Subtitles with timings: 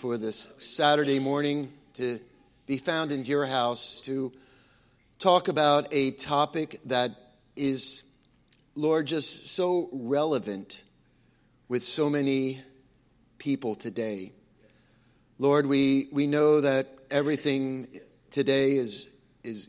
[0.00, 2.18] for this Saturday morning to
[2.66, 4.32] be found in your house to
[5.18, 7.10] talk about a topic that
[7.54, 8.04] is,
[8.74, 10.82] Lord, just so relevant
[11.68, 12.62] with so many
[13.36, 14.32] people today.
[15.38, 17.86] Lord, we, we know that everything
[18.30, 19.06] today is,
[19.44, 19.68] is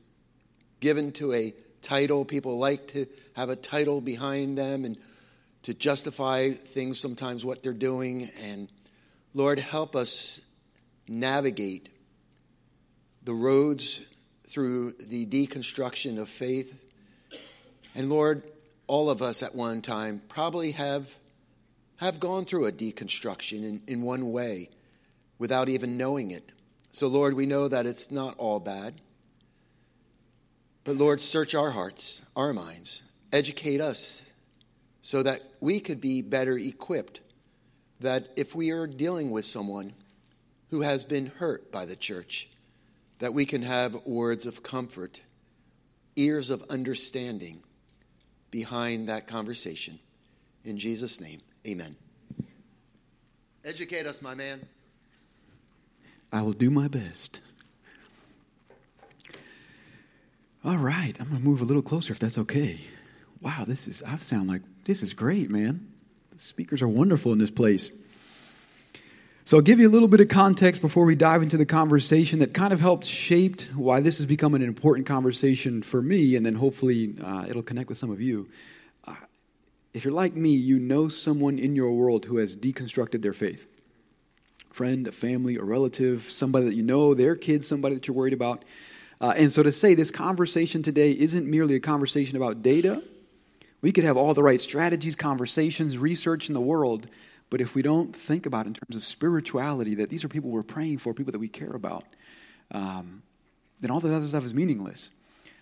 [0.79, 2.23] given to a title.
[2.23, 4.95] People like to have a title behind them and
[5.63, 8.69] to justify things sometimes what they're doing and
[9.33, 10.41] Lord, help us
[11.07, 11.89] navigate
[13.23, 14.05] the roads
[14.47, 16.83] through the deconstruction of faith.
[17.95, 18.43] And Lord,
[18.87, 21.15] all of us at one time probably have,
[21.97, 24.69] have gone through a deconstruction in, in one way
[25.39, 26.51] without even knowing it.
[26.91, 28.95] So, Lord, we know that it's not all bad.
[30.83, 33.01] But, Lord, search our hearts, our minds,
[33.31, 34.23] educate us
[35.01, 37.21] so that we could be better equipped
[38.01, 39.93] that if we are dealing with someone
[40.69, 42.49] who has been hurt by the church,
[43.19, 45.21] that we can have words of comfort,
[46.15, 47.61] ears of understanding
[48.49, 49.99] behind that conversation.
[50.65, 51.95] In Jesus' name, amen.
[53.63, 54.65] Educate us, my man.
[56.31, 57.41] I will do my best.
[60.63, 62.79] All right, I'm going to move a little closer if that's okay.
[63.41, 65.90] Wow, this is, I sound like, this is great, man.
[66.41, 67.91] Speakers are wonderful in this place.
[69.43, 72.39] So I'll give you a little bit of context before we dive into the conversation
[72.39, 76.43] that kind of helped shape why this has become an important conversation for me, and
[76.43, 78.49] then hopefully uh, it'll connect with some of you.
[79.05, 79.13] Uh,
[79.93, 83.67] if you're like me, you know someone in your world who has deconstructed their faith.
[84.71, 88.33] Friend, a family, a relative, somebody that you know, their kids, somebody that you're worried
[88.33, 88.65] about.
[89.19, 93.03] Uh, and so to say this conversation today isn't merely a conversation about data,
[93.81, 97.07] we could have all the right strategies, conversations, research in the world,
[97.49, 100.63] but if we don't think about in terms of spirituality, that these are people we're
[100.63, 102.05] praying for, people that we care about,
[102.71, 103.23] um,
[103.81, 105.09] then all that other stuff is meaningless.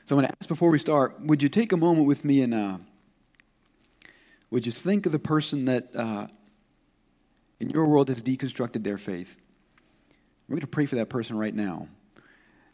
[0.05, 2.41] So I'm going to ask before we start, would you take a moment with me
[2.41, 2.77] and uh,
[4.51, 6.27] would you think of the person that uh,
[7.59, 9.37] in your world has deconstructed their faith?
[10.47, 11.87] We're going to pray for that person right now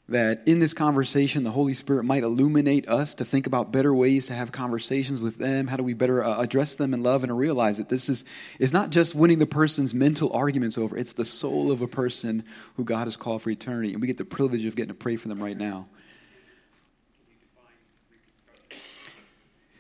[0.07, 4.27] that in this conversation, the Holy Spirit might illuminate us to think about better ways
[4.27, 5.66] to have conversations with them.
[5.66, 8.23] How do we better uh, address them in love and realize that this is,
[8.59, 12.44] is not just winning the person's mental arguments over, it's the soul of a person
[12.77, 13.94] who God has called for eternity.
[13.94, 15.88] And we get the privilege of getting to pray for them right now.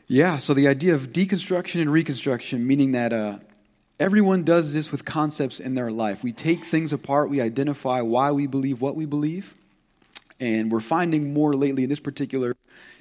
[0.07, 3.39] Yeah, so the idea of deconstruction and reconstruction, meaning that uh,
[3.99, 6.23] everyone does this with concepts in their life.
[6.23, 9.53] We take things apart, we identify why we believe what we believe
[10.39, 12.55] and we're finding more lately in this particular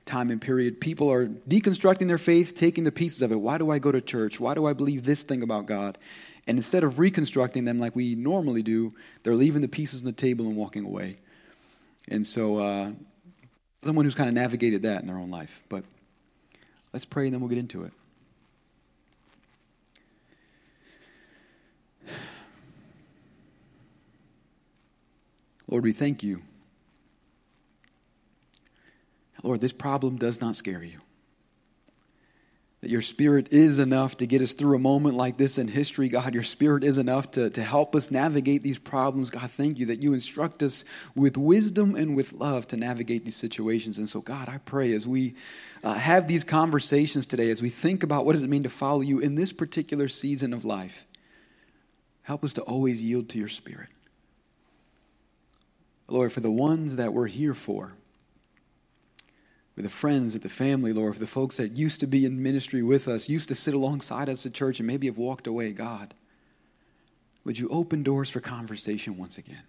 [0.07, 3.37] time and period, people are deconstructing their faith, taking the pieces of it.
[3.37, 4.39] Why do I go to church?
[4.39, 5.99] Why do I believe this thing about God?
[6.47, 10.13] And instead of reconstructing them like we normally do, they're leaving the pieces on the
[10.13, 11.17] table and walking away.
[12.09, 12.93] And so, uh,
[13.83, 15.63] someone who's kind of navigated that in their own life.
[15.69, 15.85] But
[16.93, 17.93] let's pray and then we'll get into it.
[25.67, 26.43] Lord, we thank you
[29.45, 31.01] Lord, this problem does not scare you.
[32.81, 36.09] That your spirit is enough to get us through a moment like this in history,
[36.09, 36.33] God.
[36.33, 39.29] Your spirit is enough to, to help us navigate these problems.
[39.29, 40.83] God, thank you that you instruct us
[41.15, 43.99] with wisdom and with love to navigate these situations.
[43.99, 45.35] And so, God, I pray as we
[45.83, 49.03] uh, have these conversations today, as we think about what does it mean to follow
[49.03, 51.07] you in this particular season of life,
[52.23, 53.89] help us to always yield to your spirit.
[56.09, 57.93] Lord, for the ones that we're here for,
[59.77, 62.43] with the friends, at the family, Lord, for the folks that used to be in
[62.43, 65.73] ministry with us, used to sit alongside us at church and maybe have walked away,
[65.73, 66.15] God,
[67.45, 69.63] would you open doors for conversation once again?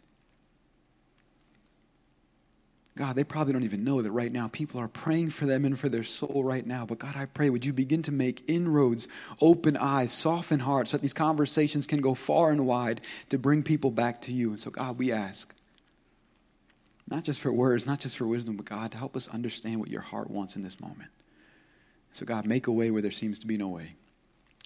[2.97, 5.77] God, they probably don't even know that right now people are praying for them and
[5.77, 6.85] for their soul right now.
[6.85, 9.09] But God, I pray, would you begin to make inroads,
[9.41, 13.63] open eyes, soften hearts, so that these conversations can go far and wide to bring
[13.63, 14.51] people back to you.
[14.51, 15.53] And so, God, we ask
[17.07, 20.01] not just for words, not just for wisdom, but God, help us understand what your
[20.01, 21.11] heart wants in this moment.
[22.11, 23.95] So, God, make a way where there seems to be no way.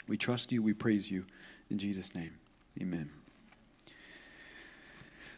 [0.07, 1.25] We trust you, we praise you.
[1.69, 2.31] In Jesus' name,
[2.81, 3.09] amen.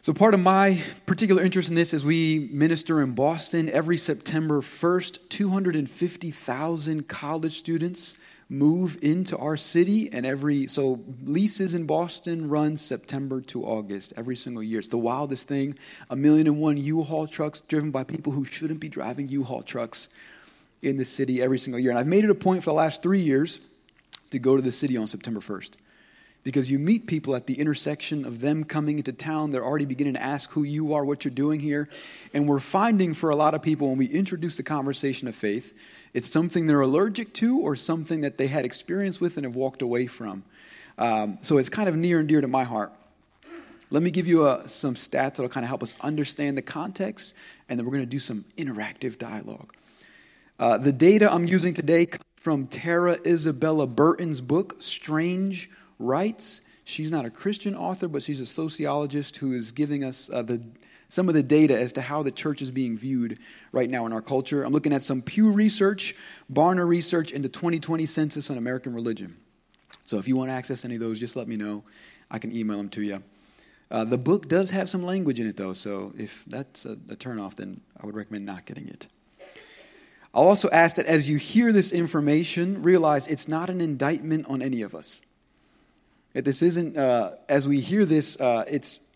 [0.02, 4.60] So, part of my particular interest in this is we minister in Boston every September
[4.60, 8.16] 1st, 250,000 college students
[8.52, 14.36] move into our city and every so leases in boston run september to august every
[14.36, 15.74] single year it's the wildest thing
[16.10, 20.10] a million and one u-haul trucks driven by people who shouldn't be driving u-haul trucks
[20.82, 23.02] in the city every single year and i've made it a point for the last
[23.02, 23.58] three years
[24.28, 25.72] to go to the city on september 1st
[26.44, 29.52] because you meet people at the intersection of them coming into town.
[29.52, 31.88] They're already beginning to ask who you are, what you're doing here.
[32.34, 35.74] And we're finding for a lot of people when we introduce the conversation of faith,
[36.14, 39.82] it's something they're allergic to or something that they had experience with and have walked
[39.82, 40.44] away from.
[40.98, 42.92] Um, so it's kind of near and dear to my heart.
[43.90, 47.34] Let me give you uh, some stats that'll kind of help us understand the context,
[47.68, 49.74] and then we're going to do some interactive dialogue.
[50.58, 56.62] Uh, the data I'm using today comes from Tara Isabella Burton's book, Strange Rites.
[56.84, 60.62] She's not a Christian author, but she's a sociologist who is giving us uh, the,
[61.12, 63.38] some of the data as to how the church is being viewed
[63.70, 64.62] right now in our culture.
[64.62, 66.16] I'm looking at some Pew Research,
[66.50, 69.36] Barna Research, and the 2020 Census on American Religion.
[70.06, 71.84] So if you want to access any of those, just let me know.
[72.30, 73.22] I can email them to you.
[73.90, 77.16] Uh, the book does have some language in it, though, so if that's a, a
[77.16, 79.06] turnoff, then I would recommend not getting it.
[80.32, 84.62] I'll also ask that as you hear this information, realize it's not an indictment on
[84.62, 85.20] any of us.
[86.32, 89.11] This isn't, uh, as we hear this, uh, it's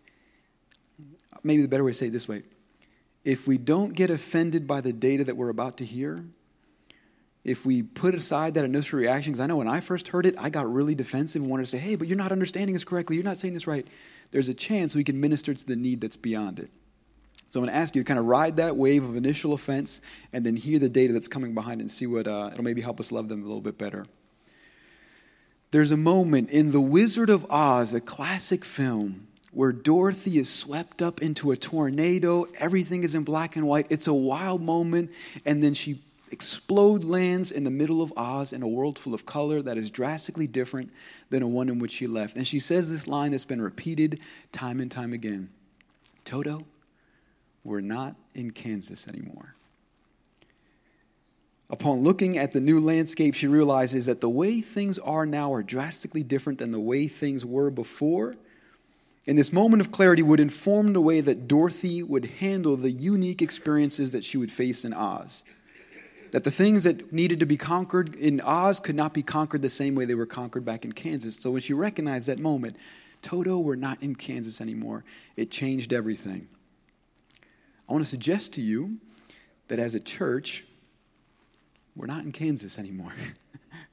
[1.47, 2.43] maybe the better way to say it this way.
[3.25, 6.25] If we don't get offended by the data that we're about to hear,
[7.45, 10.35] if we put aside that initial reaction, because I know when I first heard it,
[10.37, 13.17] I got really defensive and wanted to say, hey, but you're not understanding this correctly,
[13.17, 13.87] you're not saying this right.
[14.33, 16.71] There's a chance we can minister to the need that's beyond it.
[17.49, 20.01] So I'm going to ask you to kind of ride that wave of initial offense
[20.33, 22.99] and then hear the data that's coming behind and see what uh, it'll maybe help
[22.99, 24.07] us love them a little bit better.
[25.71, 31.01] There's a moment in The Wizard of Oz, a classic film, where Dorothy is swept
[31.01, 32.47] up into a tornado.
[32.59, 33.87] Everything is in black and white.
[33.89, 35.11] It's a wild moment,
[35.47, 39.25] and then she explode lands in the middle of Oz in a world full of
[39.25, 40.93] color that is drastically different
[41.31, 42.37] than the one in which she left.
[42.37, 44.21] And she says this line that's been repeated
[44.53, 45.49] time and time again
[46.27, 46.67] Toto,
[47.65, 49.55] we're not in Kansas anymore.
[51.71, 55.63] Upon looking at the new landscape, she realizes that the way things are now are
[55.63, 58.35] drastically different than the way things were before.
[59.27, 63.43] And this moment of clarity would inform the way that Dorothy would handle the unique
[63.43, 65.43] experiences that she would face in Oz.
[66.31, 69.71] That the things that needed to be conquered in Oz could not be conquered the
[69.71, 71.37] same way they were conquered back in Kansas.
[71.37, 72.77] So when she recognized that moment,
[73.23, 75.05] Toto, we're not in Kansas anymore,
[75.37, 76.47] it changed everything.
[77.89, 78.99] I want to suggest to you
[79.69, 80.65] that as a church,
[81.97, 83.13] we're not in Kansas anymore.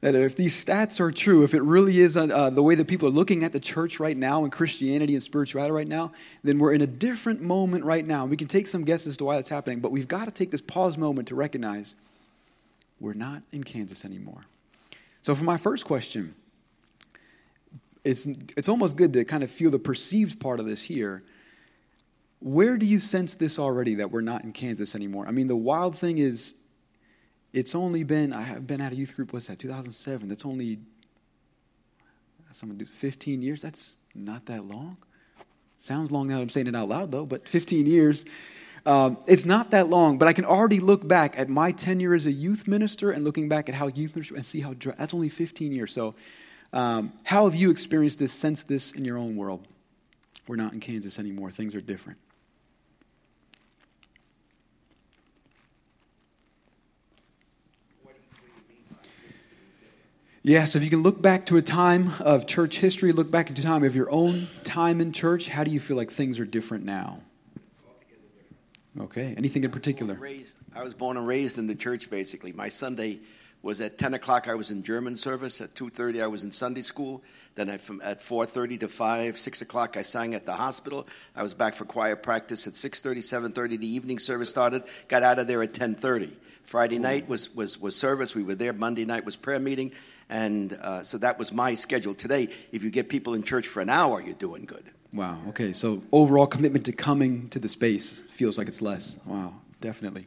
[0.00, 2.88] that if these stats are true, if it really is uh, uh, the way that
[2.88, 6.12] people are looking at the church right now and Christianity and spirituality right now,
[6.42, 8.24] then we're in a different moment right now.
[8.24, 10.50] We can take some guesses as to why that's happening, but we've got to take
[10.50, 11.96] this pause moment to recognize
[12.98, 14.42] we're not in Kansas anymore.
[15.22, 16.34] So, for my first question,
[18.04, 18.24] it's,
[18.56, 21.22] it's almost good to kind of feel the perceived part of this here.
[22.40, 25.26] Where do you sense this already that we're not in Kansas anymore?
[25.28, 26.54] I mean, the wild thing is,
[27.52, 30.28] it's only been, I have been at a youth group, what's that, 2007?
[30.28, 30.78] That's only,
[32.52, 33.62] someone do 15 years?
[33.62, 34.98] That's not that long.
[35.78, 38.24] Sounds long now I'm saying it out loud, though, but 15 years.
[38.86, 42.26] Um, it's not that long, but I can already look back at my tenure as
[42.26, 45.28] a youth minister and looking back at how youth minister and see how that's only
[45.28, 45.92] 15 years.
[45.92, 46.14] So,
[46.72, 49.66] um, how have you experienced this, sensed this in your own world?
[50.46, 51.50] We're not in Kansas anymore.
[51.50, 52.18] Things are different.
[60.42, 63.50] Yeah, so if you can look back to a time of church history, look back
[63.50, 66.46] into time of your own time in church, how do you feel like things are
[66.46, 67.20] different now?
[68.98, 70.14] Okay, anything in particular?
[70.14, 72.52] Raised, I was born and raised in the church, basically.
[72.52, 73.20] My Sunday
[73.60, 75.60] was at 10 o'clock, I was in German service.
[75.60, 77.22] At 2.30, I was in Sunday school.
[77.54, 81.06] Then I, from, at 4.30 to 5, 6 o'clock, I sang at the hospital.
[81.36, 83.78] I was back for choir practice at 6.30, 7.30.
[83.78, 84.84] The evening service started.
[85.08, 86.32] Got out of there at 10.30.
[86.64, 88.34] Friday night was, was, was service.
[88.34, 88.72] We were there.
[88.72, 89.92] Monday night was prayer meeting.
[90.30, 92.48] And uh, so that was my schedule today.
[92.72, 94.84] If you get people in church for an hour, you're doing good.
[95.12, 95.38] Wow.
[95.48, 95.72] Okay.
[95.72, 99.16] So overall commitment to coming to the space feels like it's less.
[99.26, 99.54] Wow.
[99.80, 100.26] Definitely.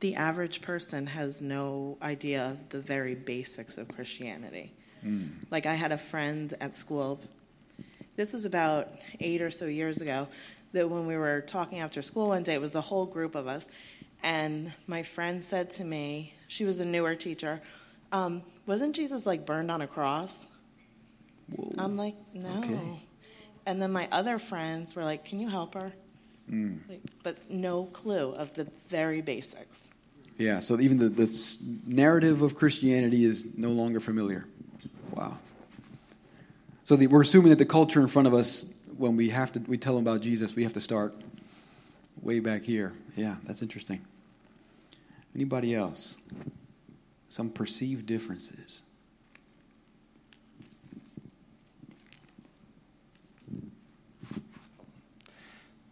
[0.00, 4.72] The average person has no idea of the very basics of Christianity.
[5.04, 5.30] Mm.
[5.50, 7.20] Like I had a friend at school.
[8.16, 8.88] This was about
[9.20, 10.28] eight or so years ago.
[10.72, 13.48] That when we were talking after school one day, it was the whole group of
[13.48, 13.68] us,
[14.22, 17.60] and my friend said to me, she was a newer teacher,
[18.12, 20.48] um, wasn't Jesus like burned on a cross?
[21.54, 21.74] Whoa.
[21.78, 22.58] I'm like, no.
[22.58, 23.00] Okay.
[23.66, 25.92] And then my other friends were like, can you help her?
[26.50, 26.80] Mm.
[26.88, 29.88] Like, but no clue of the very basics.
[30.38, 34.46] Yeah, so even the, the narrative of Christianity is no longer familiar.
[35.12, 35.36] Wow.
[36.84, 39.60] So the, we're assuming that the culture in front of us, when we have to,
[39.60, 41.14] we tell them about Jesus, we have to start
[42.22, 42.92] way back here.
[43.16, 44.04] Yeah, that's interesting.
[45.34, 46.16] Anybody else?
[47.30, 48.82] some perceived differences.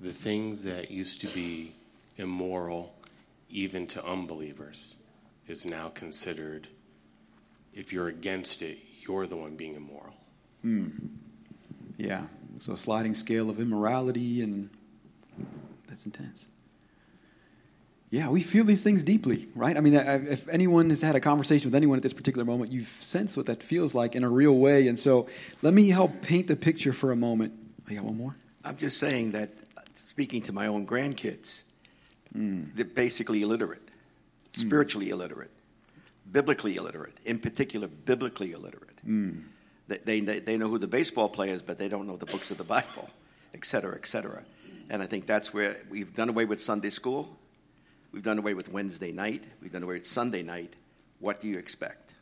[0.00, 1.74] The things that used to be
[2.16, 2.94] immoral,
[3.48, 5.00] even to unbelievers,
[5.46, 6.66] is now considered,
[7.72, 10.14] if you're against it, you're the one being immoral.
[10.62, 10.88] Hmm.
[11.96, 12.24] Yeah.
[12.58, 14.70] So a sliding scale of immorality, and
[15.98, 16.48] that's intense.
[18.10, 19.76] Yeah, we feel these things deeply, right?
[19.76, 22.96] I mean, if anyone has had a conversation with anyone at this particular moment, you've
[23.00, 24.88] sensed what that feels like in a real way.
[24.88, 25.28] And so
[25.60, 27.52] let me help paint the picture for a moment.
[27.88, 28.36] I got one more?
[28.64, 29.50] I'm just saying that,
[29.94, 31.64] speaking to my own grandkids,
[32.32, 32.64] hmm.
[32.74, 33.82] they're basically illiterate,
[34.54, 34.60] hmm.
[34.60, 35.50] spiritually illiterate,
[36.30, 39.00] biblically illiterate, in particular, biblically illiterate.
[39.04, 39.40] Hmm.
[39.88, 42.50] They, they, they know who the baseball player is, but they don't know the books
[42.50, 43.10] of the Bible,
[43.52, 44.44] et cetera, et cetera.
[44.90, 47.36] And I think that's where we've done away with Sunday school.
[48.12, 49.44] We've done away with Wednesday night.
[49.60, 50.74] We've done away with Sunday night.
[51.20, 52.14] What do you expect?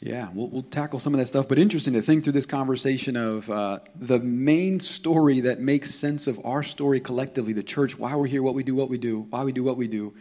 [0.00, 1.48] Yeah, we'll, we'll tackle some of that stuff.
[1.48, 6.26] But interesting to think through this conversation of uh, the main story that makes sense
[6.26, 9.26] of our story collectively, the church, why we're here, what we do, what we do,
[9.30, 10.14] why we do what we do.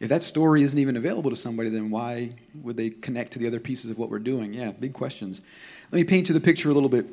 [0.00, 3.46] If that story isn't even available to somebody, then why would they connect to the
[3.46, 4.52] other pieces of what we're doing?
[4.52, 5.40] Yeah, big questions.
[5.90, 7.06] Let me paint you the picture a little bit.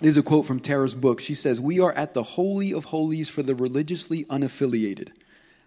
[0.00, 1.20] This is a quote from Tara's book.
[1.20, 5.10] She says, We are at the holy of holies for the religiously unaffiliated,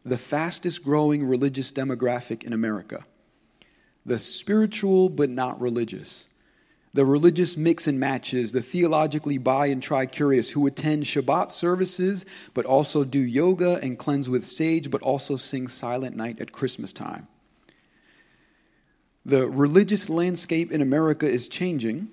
[0.03, 3.03] the fastest growing religious demographic in America
[4.07, 6.27] the spiritual but not religious,
[6.93, 12.25] the religious mix and matches, the theologically bi and tri curious who attend Shabbat services
[12.53, 16.93] but also do yoga and cleanse with sage but also sing Silent Night at Christmas
[16.93, 17.27] time.
[19.25, 22.07] The religious landscape in America is changing.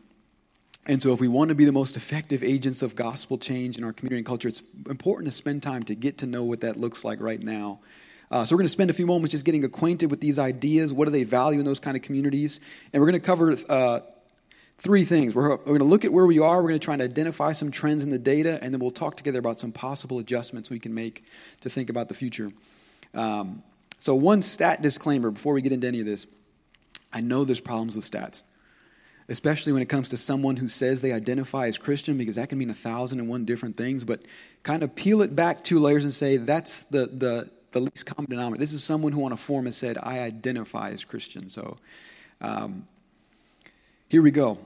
[0.87, 3.85] And so, if we want to be the most effective agents of gospel change in
[3.85, 6.79] our community and culture, it's important to spend time to get to know what that
[6.79, 7.81] looks like right now.
[8.31, 10.93] Uh, so, we're going to spend a few moments just getting acquainted with these ideas.
[10.93, 12.61] What do they value in those kind of communities?
[12.93, 14.01] And we're going to cover uh,
[14.77, 15.35] three things.
[15.35, 17.53] We're, we're going to look at where we are, we're going to try and identify
[17.53, 20.79] some trends in the data, and then we'll talk together about some possible adjustments we
[20.79, 21.25] can make
[21.63, 22.51] to think about the future.
[23.15, 23.63] Um,
[24.01, 26.27] so, one stat disclaimer before we get into any of this
[27.11, 28.43] I know there's problems with stats
[29.29, 32.59] especially when it comes to someone who says they identify as Christian, because that can
[32.59, 34.05] mean a thousand and one different things.
[34.05, 34.23] But
[34.63, 38.31] kind of peel it back two layers and say that's the, the, the least common
[38.31, 38.61] denominator.
[38.61, 41.49] This is someone who on a form has said, I identify as Christian.
[41.49, 41.79] So
[42.41, 42.87] um,
[44.09, 44.59] here we go.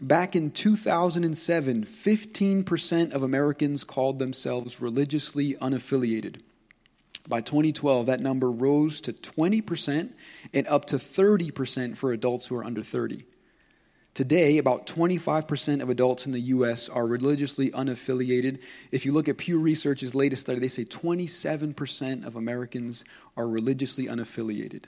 [0.00, 6.40] Back in 2007, 15% of Americans called themselves religiously unaffiliated.
[7.28, 10.10] By 2012, that number rose to 20%
[10.52, 13.24] and up to 30% for adults who are under 30.
[14.14, 16.90] Today, about 25% of adults in the U.S.
[16.90, 18.58] are religiously unaffiliated.
[18.90, 23.04] If you look at Pew Research's latest study, they say 27% of Americans
[23.38, 24.84] are religiously unaffiliated.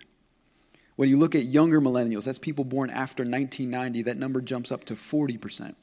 [0.97, 4.85] When you look at younger millennials, that's people born after 1990, that number jumps up
[4.85, 5.75] to 40%.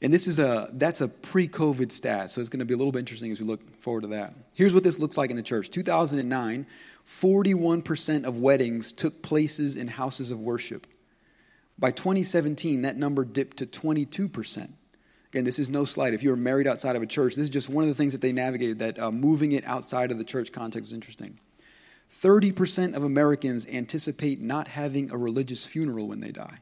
[0.00, 2.92] And this is a that's a pre-COVID stat, so it's going to be a little
[2.92, 4.34] bit interesting as we look forward to that.
[4.52, 5.70] Here's what this looks like in the church.
[5.70, 6.66] 2009,
[7.08, 10.86] 41% of weddings took places in houses of worship.
[11.78, 14.70] By 2017, that number dipped to 22%.
[15.32, 16.14] Again, this is no slight.
[16.14, 18.12] If you were married outside of a church, this is just one of the things
[18.12, 21.40] that they navigated, that uh, moving it outside of the church context was interesting.
[22.12, 26.58] 30% of Americans anticipate not having a religious funeral when they die.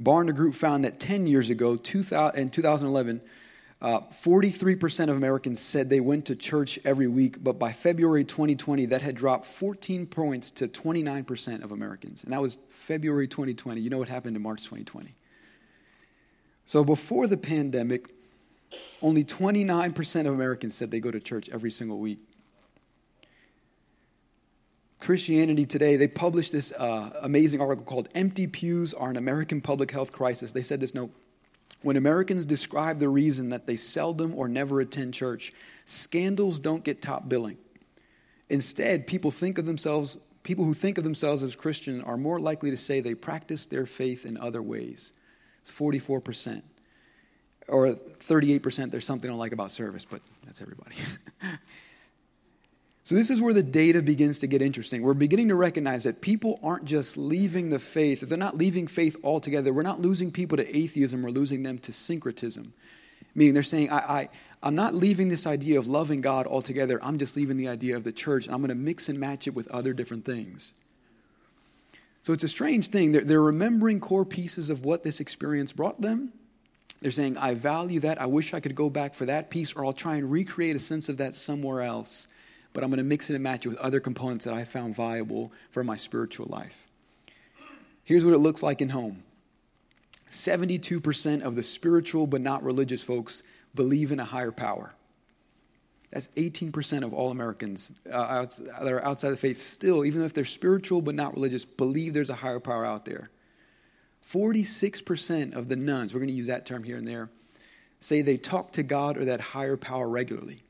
[0.00, 3.20] Barna Group found that 10 years ago, 2000, in 2011,
[3.80, 8.86] uh, 43% of Americans said they went to church every week, but by February 2020,
[8.86, 12.24] that had dropped 14 points to 29% of Americans.
[12.24, 13.80] And that was February 2020.
[13.80, 15.14] You know what happened in March 2020.
[16.64, 18.10] So before the pandemic,
[19.00, 22.18] only 29% of Americans said they go to church every single week.
[24.98, 29.92] Christianity Today, they published this uh, amazing article called Empty Pews Are an American Public
[29.92, 30.50] Health Crisis.
[30.50, 31.12] They said this note
[31.82, 35.52] when Americans describe the reason that they seldom or never attend church,
[35.86, 37.58] scandals don't get top billing.
[38.48, 40.16] Instead, people think of themselves
[40.48, 43.84] people who think of themselves as Christian are more likely to say they practice their
[43.84, 45.12] faith in other ways.
[45.60, 46.62] It's 44%.
[47.68, 50.96] Or 38%, there's something I don't like about service, but that's everybody.
[53.08, 55.00] So, this is where the data begins to get interesting.
[55.00, 59.16] We're beginning to recognize that people aren't just leaving the faith, they're not leaving faith
[59.24, 59.72] altogether.
[59.72, 62.74] We're not losing people to atheism, we're losing them to syncretism.
[63.34, 64.28] Meaning they're saying, I, I,
[64.62, 68.04] I'm not leaving this idea of loving God altogether, I'm just leaving the idea of
[68.04, 70.74] the church, and I'm going to mix and match it with other different things.
[72.24, 73.12] So, it's a strange thing.
[73.12, 76.34] They're, they're remembering core pieces of what this experience brought them.
[77.00, 78.20] They're saying, I value that.
[78.20, 80.78] I wish I could go back for that piece, or I'll try and recreate a
[80.78, 82.26] sense of that somewhere else
[82.78, 84.94] but I'm going to mix it and match it with other components that I found
[84.94, 86.86] viable for my spiritual life.
[88.04, 89.24] Here's what it looks like in home
[90.30, 93.42] 72% of the spiritual but not religious folks
[93.74, 94.94] believe in a higher power.
[96.12, 100.44] That's 18% of all Americans uh, that are outside the faith still, even if they're
[100.44, 103.28] spiritual but not religious, believe there's a higher power out there.
[104.24, 107.28] 46% of the nones, we're going to use that term here and there,
[107.98, 110.62] say they talk to God or that higher power regularly.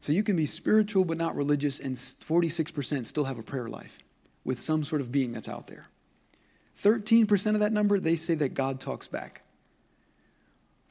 [0.00, 3.98] So you can be spiritual but not religious, and 46% still have a prayer life
[4.44, 5.88] with some sort of being that's out there.
[6.82, 9.42] 13% of that number, they say that God talks back.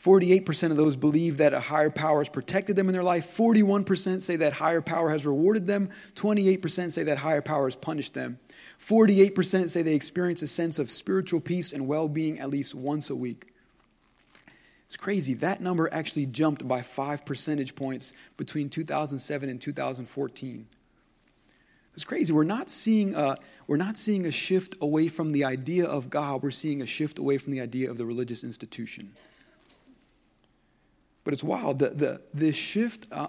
[0.03, 3.25] 48% of those believe that a higher power has protected them in their life.
[3.35, 5.89] 41% say that higher power has rewarded them.
[6.15, 8.37] 28% say that higher power has punished them.
[8.79, 13.09] 48% say they experience a sense of spiritual peace and well being at least once
[13.09, 13.54] a week.
[14.87, 15.33] It's crazy.
[15.35, 20.67] That number actually jumped by five percentage points between 2007 and 2014.
[21.95, 22.33] It's crazy.
[22.33, 23.37] We're not seeing a,
[23.67, 27.19] we're not seeing a shift away from the idea of God, we're seeing a shift
[27.19, 29.13] away from the idea of the religious institution.
[31.23, 31.79] But it's wild.
[31.79, 33.27] The, the, this shift uh,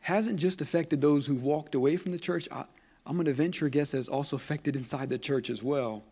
[0.00, 2.46] hasn't just affected those who've walked away from the church.
[2.52, 2.64] I,
[3.06, 6.04] I'm going to venture a guess that it's also affected inside the church as well.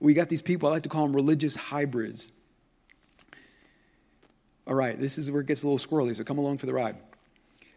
[0.00, 2.30] We got these people, I like to call them religious hybrids.
[4.68, 6.74] All right, this is where it gets a little squirrely, so come along for the
[6.74, 6.96] ride.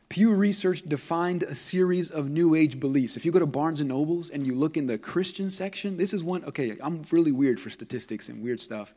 [0.09, 3.15] Pew Research defined a series of New Age beliefs.
[3.15, 6.13] If you go to Barnes and Nobles and you look in the Christian section, this
[6.13, 6.43] is one.
[6.43, 8.93] Okay, I'm really weird for statistics and weird stuff,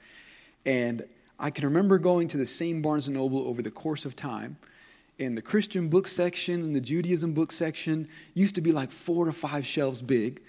[0.67, 1.05] and
[1.39, 4.57] I can remember going to the same Barnes and Noble over the course of time.
[5.21, 9.27] In the Christian book section and the Judaism book section used to be like four
[9.27, 10.41] to five shelves big.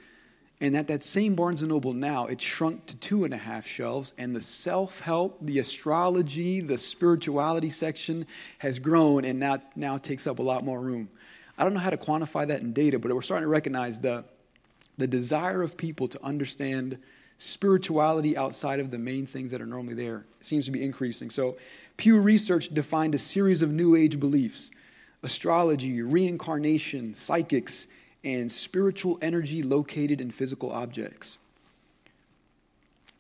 [0.62, 3.68] And at that same Barnes and Noble now, it shrunk to two and a half
[3.68, 8.26] shelves, and the self help, the astrology, the spirituality section
[8.60, 11.10] has grown and now, now takes up a lot more room.
[11.58, 14.24] I don't know how to quantify that in data, but we're starting to recognize the,
[14.98, 17.00] the desire of people to understand
[17.38, 21.30] spirituality outside of the main things that are normally there seems to be increasing.
[21.30, 21.58] So,
[21.98, 24.72] Pew Research defined a series of New Age beliefs
[25.24, 27.88] astrology, reincarnation, psychics,
[28.26, 31.38] and spiritual energy located in physical objects.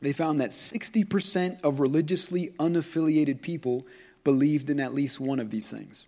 [0.02, 3.86] They found that 60% of religiously unaffiliated people
[4.24, 6.06] believed in at least one of these things.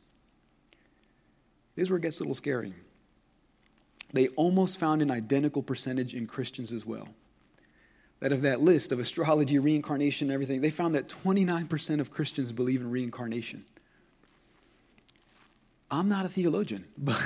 [1.75, 2.73] This is where it gets a little scary.
[4.11, 7.07] They almost found an identical percentage in Christians as well
[8.19, 12.51] that of that list of astrology, reincarnation, and everything, they found that 29% of Christians
[12.51, 13.63] believe in reincarnation.
[15.91, 17.21] I'm not a theologian, but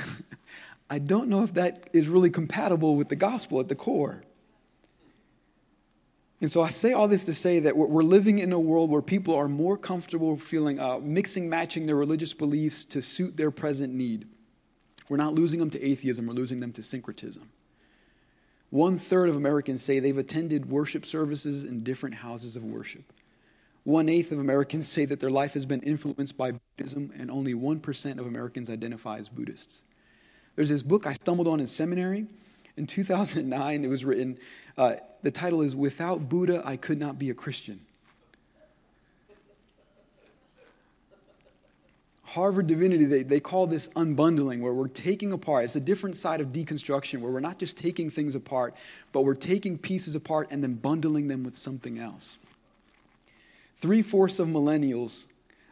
[0.90, 4.22] I don't know if that is really compatible with the gospel at the core.
[6.42, 9.00] And so I say all this to say that we're living in a world where
[9.00, 13.94] people are more comfortable feeling, uh, mixing, matching their religious beliefs to suit their present
[13.94, 14.26] need.
[15.08, 17.48] We're not losing them to atheism, we're losing them to syncretism.
[18.70, 23.12] One third of Americans say they've attended worship services in different houses of worship.
[23.84, 27.54] One eighth of Americans say that their life has been influenced by Buddhism, and only
[27.54, 29.84] 1% of Americans identify as Buddhists.
[30.56, 32.26] There's this book I stumbled on in seminary.
[32.76, 34.38] In 2009, it was written,
[34.76, 37.80] uh, the title is Without Buddha, I Could Not Be a Christian.
[42.24, 45.64] Harvard Divinity, they, they call this unbundling, where we're taking apart.
[45.64, 48.74] It's a different side of deconstruction, where we're not just taking things apart,
[49.12, 52.38] but we're taking pieces apart and then bundling them with something else.
[53.76, 55.26] Three fourths of millennials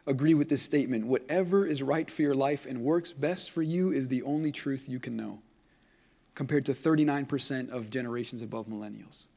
[0.07, 3.91] agree with this statement whatever is right for your life and works best for you
[3.91, 5.39] is the only truth you can know,
[6.35, 9.27] compared to 39% of generations above millennials.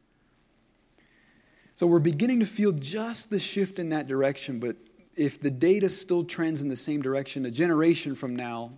[1.75, 4.77] So we're beginning to feel just the shift in that direction, but
[5.17, 8.73] if the data still trends in the same direction, a generation from now,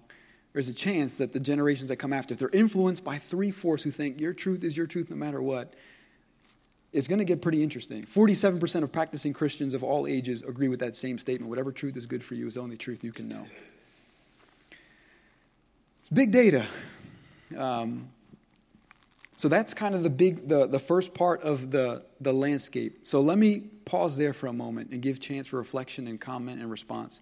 [0.53, 3.85] there's a chance that the generations that come after, if they're influenced by three fourths
[3.85, 5.75] who think your truth is your truth no matter what,
[6.93, 8.05] it's going to get pretty interesting.
[8.05, 11.51] 47% of practicing Christians of all ages agree with that same statement.
[11.51, 13.47] Whatever truth is good for you is the only truth you can know.
[16.01, 16.67] It's big data.
[17.57, 18.09] Um,
[19.37, 23.07] so that's kind of the big, the, the first part of the, the landscape.
[23.07, 26.61] So let me pause there for a moment and give chance for reflection and comment
[26.61, 27.21] and response.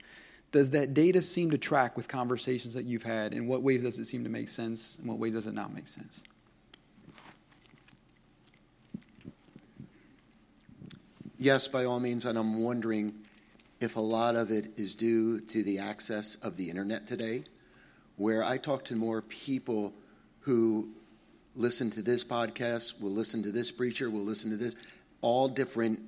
[0.53, 3.33] Does that data seem to track with conversations that you've had?
[3.33, 4.99] In what ways does it seem to make sense?
[5.03, 6.23] In what way does it not make sense?
[11.45, 13.13] Yes, by all means, and I'm wondering
[13.79, 17.45] if a lot of it is due to the access of the internet today,
[18.17, 19.93] where I talk to more people
[20.41, 20.89] who
[21.55, 24.75] listen to this podcast, will listen to this preacher, will listen to this,
[25.21, 26.01] all different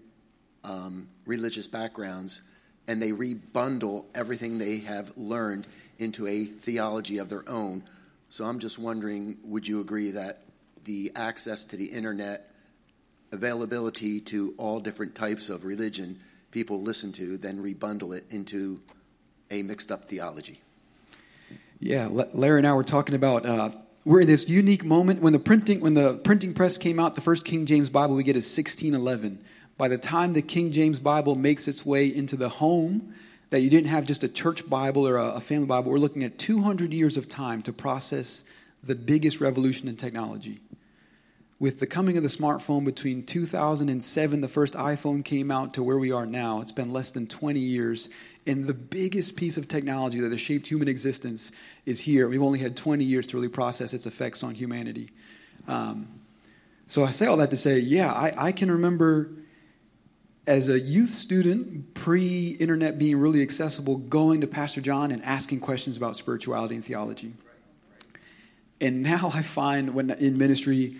[0.64, 2.40] um, religious backgrounds,
[2.88, 5.66] and they rebundle everything they have learned
[5.98, 7.82] into a theology of their own.
[8.30, 10.44] So I'm just wondering would you agree that
[10.84, 12.50] the access to the internet,
[13.32, 16.18] availability to all different types of religion
[16.50, 18.80] people listen to, then rebundle it into
[19.50, 20.60] a mixed up theology?
[21.78, 23.70] Yeah, Larry and I were talking about uh,
[24.04, 27.14] we're in this unique moment when the printing when the printing press came out.
[27.14, 29.44] The first King James Bible we get is 1611.
[29.76, 33.14] By the time the King James Bible makes its way into the home,
[33.50, 35.90] that you didn't have just a church Bible or a, family Bible.
[35.90, 38.44] We're looking at 200 years of time to process
[38.82, 40.60] the biggest revolution in technology.
[41.58, 45.96] With the coming of the smartphone between 2007, the first iPhone came out, to where
[45.96, 48.10] we are now, it's been less than 20 years.
[48.46, 51.52] And the biggest piece of technology that has shaped human existence
[51.86, 52.28] is here.
[52.28, 55.08] We've only had 20 years to really process its effects on humanity.
[55.66, 56.08] Um,
[56.86, 59.30] so I say all that to say, yeah, I, I can remember
[60.46, 65.60] as a youth student, pre internet being really accessible, going to Pastor John and asking
[65.60, 67.32] questions about spirituality and theology.
[68.78, 70.96] And now I find when in ministry,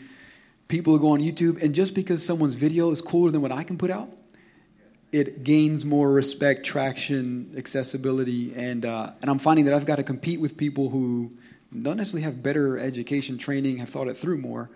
[0.68, 3.78] people go on YouTube, and just because someone's video is cooler than what I can
[3.78, 4.10] put out,
[5.12, 10.02] it gains more respect, traction, accessibility, and uh, and I'm finding that I've got to
[10.02, 11.32] compete with people who
[11.82, 14.70] don't necessarily have better education, training, have thought it through more.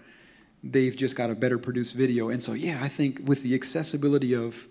[0.62, 4.35] They've just got a better produced video, and so yeah, I think with the accessibility
[4.35, 4.68] of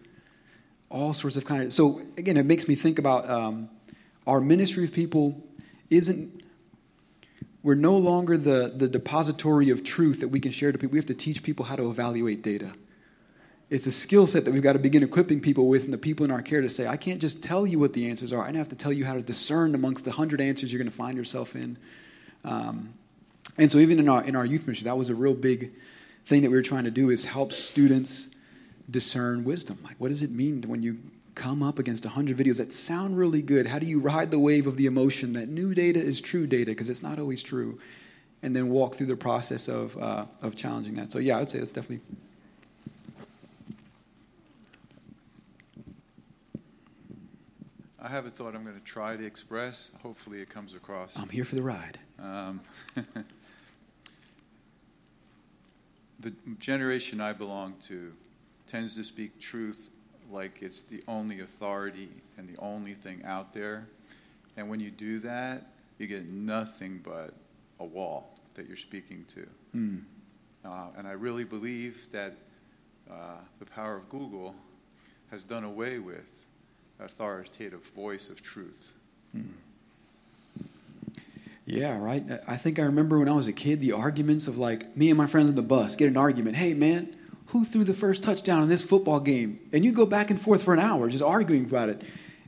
[0.89, 3.69] all sorts of kind of so again, it makes me think about um,
[4.25, 5.43] our ministry with people
[5.89, 6.38] isn't
[7.61, 10.93] we're no longer the, the depository of truth that we can share to people.
[10.93, 12.71] We have to teach people how to evaluate data.
[13.69, 16.25] It's a skill set that we've got to begin equipping people with and the people
[16.25, 18.43] in our care to say, I can't just tell you what the answers are.
[18.43, 20.95] I have to tell you how to discern amongst the hundred answers you're going to
[20.97, 21.77] find yourself in.
[22.43, 22.93] Um,
[23.57, 25.73] and so even in our, in our youth ministry, that was a real big
[26.25, 28.29] thing that we were trying to do is help students
[28.89, 29.77] discern wisdom.
[29.83, 30.97] Like, what does it mean when you
[31.39, 33.65] come up against 100 videos that sound really good?
[33.67, 36.71] How do you ride the wave of the emotion that new data is true data
[36.71, 37.79] because it's not always true?
[38.43, 41.13] And then walk through the process of, uh, of challenging that.
[41.13, 42.01] So, yeah, I would say that's definitely
[48.01, 49.91] I have a thought I'm going to try to express.
[50.01, 51.17] Hopefully, it comes across.
[51.19, 51.99] I'm here for the ride.
[52.17, 52.61] Um,
[56.19, 58.13] the generation I belong to
[58.67, 59.91] tends to speak truth
[60.31, 63.87] like it's the only authority and the only thing out there.
[64.57, 67.33] And when you do that, you get nothing but
[67.79, 69.47] a wall that you're speaking to.
[69.75, 70.01] Mm.
[70.65, 72.35] Uh, and I really believe that
[73.09, 74.55] uh, the power of Google
[75.31, 76.45] has done away with
[76.99, 78.93] authoritative voice of truth.
[79.31, 79.43] Hmm.
[81.65, 82.23] Yeah, right.
[82.47, 85.17] I think I remember when I was a kid the arguments of like me and
[85.17, 86.55] my friends on the bus get an argument.
[86.55, 87.15] Hey, man,
[87.49, 89.59] who threw the first touchdown in this football game?
[89.71, 92.01] And you go back and forth for an hour just arguing about it.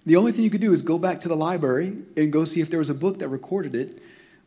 [0.06, 2.62] The only thing you could do is go back to the library and go see
[2.62, 4.02] if there was a book that recorded it.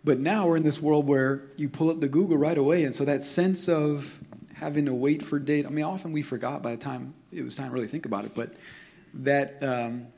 [0.05, 2.95] But now we're in this world where you pull up the Google right away, and
[2.95, 4.23] so that sense of
[4.55, 5.69] having to wait for data.
[5.69, 8.25] I mean, often we forgot by the time it was time to really think about
[8.25, 8.55] it, but
[9.15, 10.09] that um,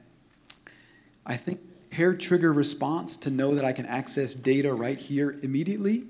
[1.24, 1.60] I think
[1.92, 6.04] hair trigger response to know that I can access data right here immediately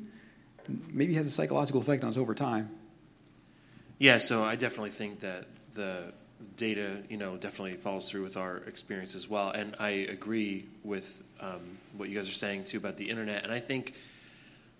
[0.68, 2.70] maybe has a psychological effect on us over time.
[3.98, 6.12] Yeah, so I definitely think that the
[6.56, 9.50] data, you know, definitely follows through with our experience as well.
[9.50, 13.44] And I agree with um, what you guys are saying too about the internet.
[13.44, 13.94] And I think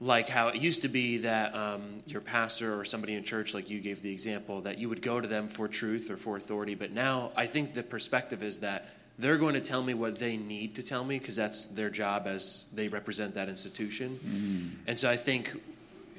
[0.01, 3.71] like how it used to be that um, your pastor or somebody in church, like
[3.71, 6.75] you gave the example, that you would go to them for truth or for authority.
[6.75, 10.37] But now I think the perspective is that they're going to tell me what they
[10.37, 14.21] need to tell me because that's their job as they represent that institution.
[14.23, 14.89] Mm.
[14.89, 15.59] And so I think,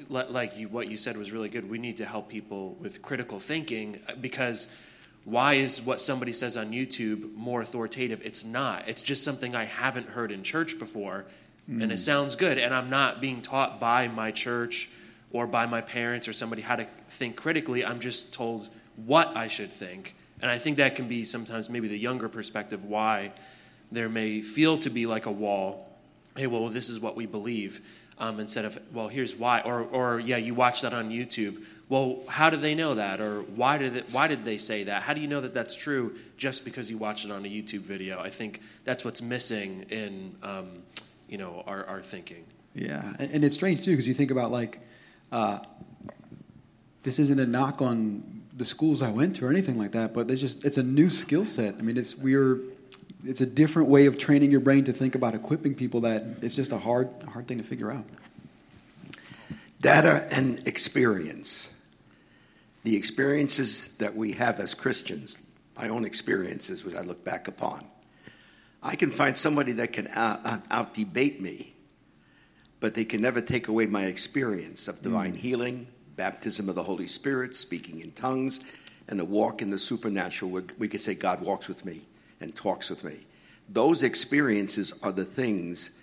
[0.10, 1.70] like you, what you said was really good.
[1.70, 4.76] We need to help people with critical thinking uh, because
[5.26, 8.22] why is what somebody says on YouTube more authoritative?
[8.24, 8.88] It's not.
[8.88, 11.26] It's just something I haven't heard in church before
[11.70, 11.82] mm.
[11.82, 12.00] and it mm.
[12.00, 12.58] sounds good.
[12.58, 14.90] And I'm not being taught by my church
[15.32, 17.86] or by my parents or somebody how to think critically.
[17.86, 20.16] I'm just told what I should think.
[20.42, 23.34] And I think that can be sometimes maybe the younger perspective why
[23.92, 25.90] there may feel to be like a wall.
[26.36, 27.82] Hey, well, this is what we believe.
[28.20, 29.62] Um, instead of, well, here's why.
[29.62, 31.64] Or, or, yeah, you watch that on YouTube.
[31.88, 33.22] Well, how do they know that?
[33.22, 35.04] Or why did, it, why did they say that?
[35.04, 37.82] How do you know that that's true just because you watch it on a YouTube
[37.82, 38.20] video?
[38.20, 40.68] I think that's what's missing in um,
[41.28, 42.44] you know our, our thinking.
[42.74, 44.80] Yeah, and, and it's strange too because you think about like
[45.32, 45.60] uh,
[47.04, 50.30] this isn't a knock on the schools I went to or anything like that, but
[50.32, 51.76] it's just it's a new skill set.
[51.76, 52.60] I mean, it's we're
[53.28, 56.56] it's a different way of training your brain to think about equipping people that it's
[56.56, 58.06] just a hard hard thing to figure out.
[59.80, 61.74] Data and experience.
[62.84, 67.86] The experiences that we have as Christians, my own experiences, which I look back upon,
[68.82, 71.74] I can find somebody that can out, uh, out debate me
[72.80, 75.38] but they can never take away my experience of divine hmm.
[75.38, 78.64] healing, baptism of the Holy Spirit, speaking in tongues,
[79.08, 80.52] and the walk in the supernatural.
[80.52, 82.07] where We could say God walks with me
[82.40, 83.26] and talks with me.
[83.70, 86.02] Those experiences are the things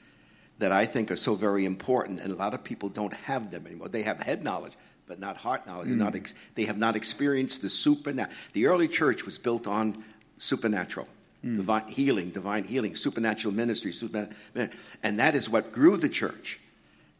[0.59, 3.67] that I think are so very important, and a lot of people don't have them
[3.67, 3.89] anymore.
[3.89, 4.75] They have head knowledge,
[5.07, 5.89] but not heart knowledge.
[5.89, 6.17] They're Not mm.
[6.17, 8.37] ex- they have not experienced the supernatural.
[8.53, 10.05] The early church was built on
[10.37, 11.09] supernatural.
[11.45, 11.57] Mm.
[11.57, 14.29] Divine healing, divine healing, supernatural ministry, super,
[15.03, 16.61] and that is what grew the church.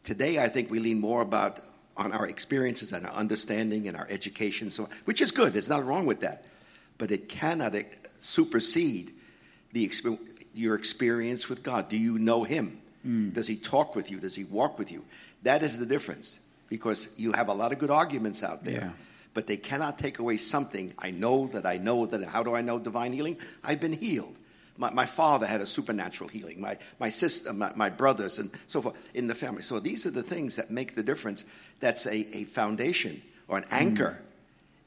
[0.03, 1.59] Today, I think we lean more about
[1.97, 5.53] on our experiences and our understanding and our education, so which is good.
[5.53, 6.45] There's nothing wrong with that,
[6.97, 7.75] but it cannot
[8.25, 9.11] supersede
[9.71, 9.89] the
[10.53, 11.89] your experience with God.
[11.89, 12.79] Do you know Him?
[13.03, 13.29] Hmm.
[13.29, 14.19] Does He talk with you?
[14.19, 15.03] Does He walk with you?
[15.43, 18.73] That is the difference, because you have a lot of good arguments out there.
[18.73, 18.89] Yeah.
[19.33, 20.93] But they cannot take away something.
[20.97, 22.23] I know that I know that.
[22.23, 23.37] How do I know divine healing?
[23.63, 24.35] I've been healed.
[24.77, 26.59] My, my father had a supernatural healing.
[26.59, 29.61] My, my sister, my, my brothers, and so forth in the family.
[29.61, 31.45] So these are the things that make the difference.
[31.79, 34.24] That's a, a foundation or an anchor hmm.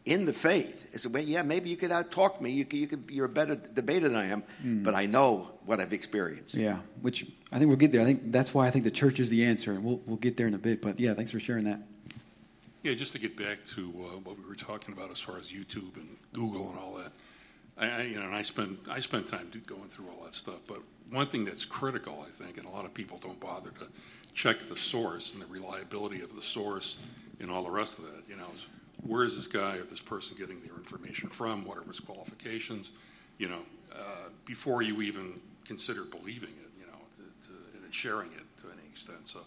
[0.09, 0.91] In the faith.
[0.95, 2.51] I said, well, yeah, maybe you could out talk me.
[2.51, 4.43] You could, you could, you're a better debater than I am,
[4.83, 6.55] but I know what I've experienced.
[6.55, 8.01] Yeah, which I think we'll get there.
[8.01, 10.39] I think that's why I think the church is the answer, and we'll we'll get
[10.39, 10.81] there in a bit.
[10.81, 11.81] But yeah, thanks for sharing that.
[12.83, 15.49] Yeah, just to get back to uh, what we were talking about as far as
[15.49, 17.13] YouTube and Google and all that.
[17.77, 20.61] I, I you know, and I spend I spend time going through all that stuff.
[20.67, 20.79] But
[21.11, 23.89] one thing that's critical, I think, and a lot of people don't bother to
[24.33, 27.05] check the source and the reliability of the source
[27.41, 28.23] and all the rest of that.
[28.27, 28.67] You know, is
[29.07, 31.65] where is this guy or this person getting their information from?
[31.65, 32.91] What are his qualifications?
[33.39, 33.61] You know,
[33.95, 38.67] uh, before you even consider believing it, you know, to, to, and sharing it to
[38.73, 39.29] any extent.
[39.29, 39.41] So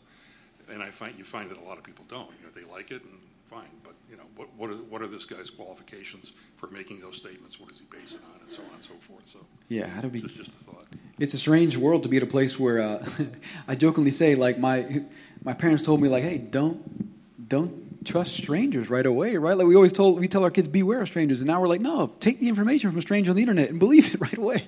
[0.72, 2.30] and I find you find that a lot of people don't.
[2.40, 5.08] You know, they like it and fine, but you know, what what are what are
[5.08, 7.60] this guy's qualifications for making those statements?
[7.60, 9.26] What is he based on, and so on and so forth.
[9.28, 10.22] So, Yeah, how do we?
[10.22, 10.86] just just a thought.
[11.20, 13.06] It's a strange world to be at a place where uh,
[13.68, 15.04] I jokingly say, like my
[15.44, 19.58] my parents told me, like, hey, don't don't trust strangers right away, right?
[19.58, 21.82] Like we always told we tell our kids beware of strangers, and now we're like,
[21.82, 24.68] no, take the information from a stranger on the internet and believe it right away.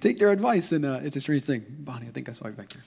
[0.00, 1.64] take their advice, and uh, it's a strange thing.
[1.68, 2.82] Bonnie, I think I saw you back there.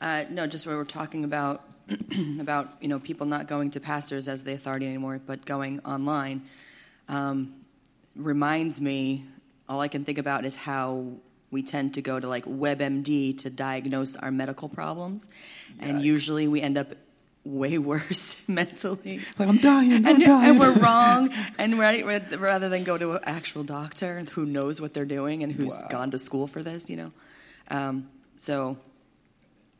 [0.00, 1.64] Uh, no, just where we're talking about
[2.40, 6.42] about you know people not going to pastors as the authority anymore, but going online,
[7.08, 7.54] um,
[8.16, 9.24] reminds me.
[9.68, 11.04] All I can think about is how
[11.50, 15.28] we tend to go to like WebMD to diagnose our medical problems,
[15.78, 16.94] and usually we end up
[17.48, 19.20] way worse mentally.
[19.38, 20.50] Like I'm dying, I'm and, dying.
[20.50, 21.30] and we're wrong.
[21.58, 25.52] And rather, rather than go to an actual doctor who knows what they're doing and
[25.52, 27.12] who's gone to school for this, you know.
[27.68, 28.76] Um, so,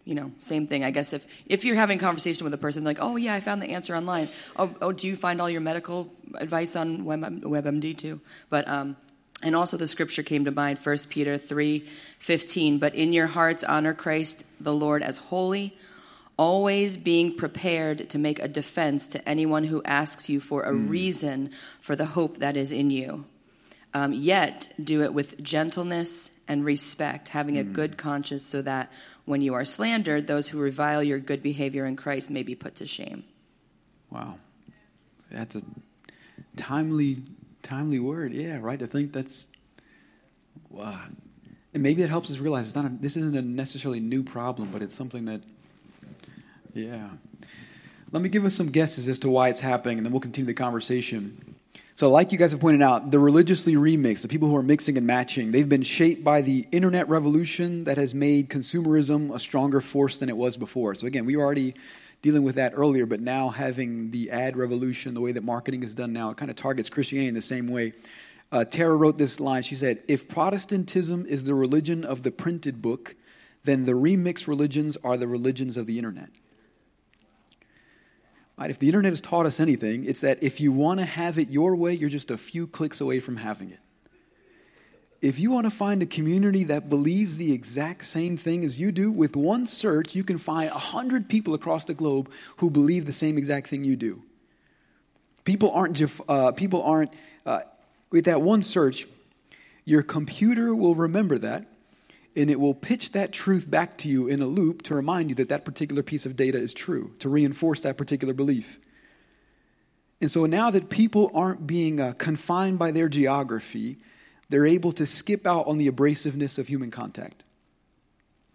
[0.05, 0.83] you know, same thing.
[0.83, 3.41] I guess if if you're having a conversation with a person, like, oh yeah, I
[3.41, 4.29] found the answer online.
[4.57, 8.21] Oh, oh do you find all your medical advice on Web, WebMD too?
[8.51, 8.97] But um,
[9.43, 11.87] and also the scripture came to mind, 1 Peter three
[12.19, 12.79] fifteen.
[12.79, 15.77] But in your hearts honor Christ the Lord as holy
[16.39, 21.51] always being prepared to make a defense to anyone who asks you for a reason
[21.81, 23.25] for the hope that is in you.
[23.95, 28.93] Um, yet do it with gentleness and respect, having a good conscience, so that
[29.25, 32.77] when you are slandered, those who revile your good behavior in Christ may be put
[32.77, 33.25] to shame.
[34.11, 34.39] Wow,
[35.31, 35.63] that's a
[36.57, 37.23] timely,
[37.63, 38.35] timely word.
[38.35, 38.81] Yeah, right.
[38.81, 39.49] I think that's
[40.69, 41.01] wow,
[41.73, 42.85] and maybe it helps us realize it's not.
[42.85, 45.41] A, this isn't a necessarily new problem, but it's something that,
[46.79, 47.09] yeah.
[48.11, 50.47] Let me give us some guesses as to why it's happening, and then we'll continue
[50.47, 51.57] the conversation.
[51.95, 54.97] So, like you guys have pointed out, the religiously remixed, the people who are mixing
[54.97, 59.81] and matching, they've been shaped by the internet revolution that has made consumerism a stronger
[59.81, 60.95] force than it was before.
[60.95, 61.75] So, again, we were already
[62.23, 65.95] dealing with that earlier, but now having the ad revolution, the way that marketing is
[65.95, 67.93] done now, it kind of targets Christianity in the same way.
[68.51, 69.63] Uh, Tara wrote this line.
[69.63, 73.17] She said, If Protestantism is the religion of the printed book,
[73.65, 76.31] then the remixed religions are the religions of the internet.
[78.59, 78.71] Right?
[78.71, 81.51] If the internet has taught us anything, it's that if you want to have it
[81.51, 83.79] your way, you're just a few clicks away from having it.
[85.21, 88.93] If you want to find a community that believes the exact same thing as you
[88.93, 93.13] do, with one search, you can find 100 people across the globe who believe the
[93.13, 94.23] same exact thing you do.
[95.45, 97.13] People aren't, uh, people aren't
[97.47, 97.61] uh,
[98.11, 99.07] with that one search,
[99.85, 101.67] your computer will remember that
[102.37, 105.35] and it will pitch that truth back to you in a loop to remind you
[105.37, 108.79] that that particular piece of data is true, to reinforce that particular belief.
[110.21, 113.99] And so now that people aren't being uh, confined by their geography,
[114.49, 117.45] they're able to skip out on the abrasiveness of human contact.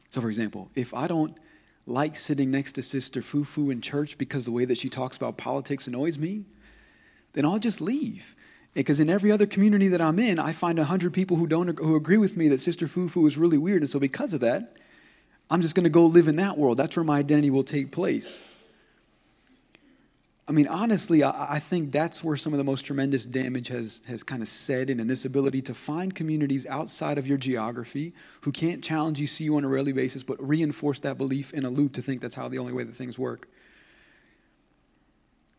[0.09, 1.37] So, for example, if I don't
[1.85, 5.37] like sitting next to Sister Fufu in church because the way that she talks about
[5.37, 6.45] politics annoys me,
[7.33, 8.35] then I'll just leave.
[8.73, 11.95] Because in every other community that I'm in, I find 100 people who, don't, who
[11.95, 13.83] agree with me that Sister Fufu is really weird.
[13.83, 14.77] And so, because of that,
[15.49, 16.77] I'm just going to go live in that world.
[16.77, 18.41] That's where my identity will take place.
[20.47, 24.01] I mean, honestly, I, I, think that's where some of the most tremendous damage has,
[24.07, 28.13] has kind of set in, in this ability to find communities outside of your geography
[28.41, 31.63] who can't challenge you, see you on a daily basis, but reinforce that belief in
[31.63, 33.47] a loop to think that's how the only way that things work.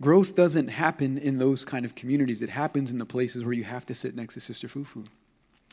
[0.04, 2.42] Growth doesn't happen in those kind of communities.
[2.42, 5.06] It happens in the places where you have to sit next to Sister Fufu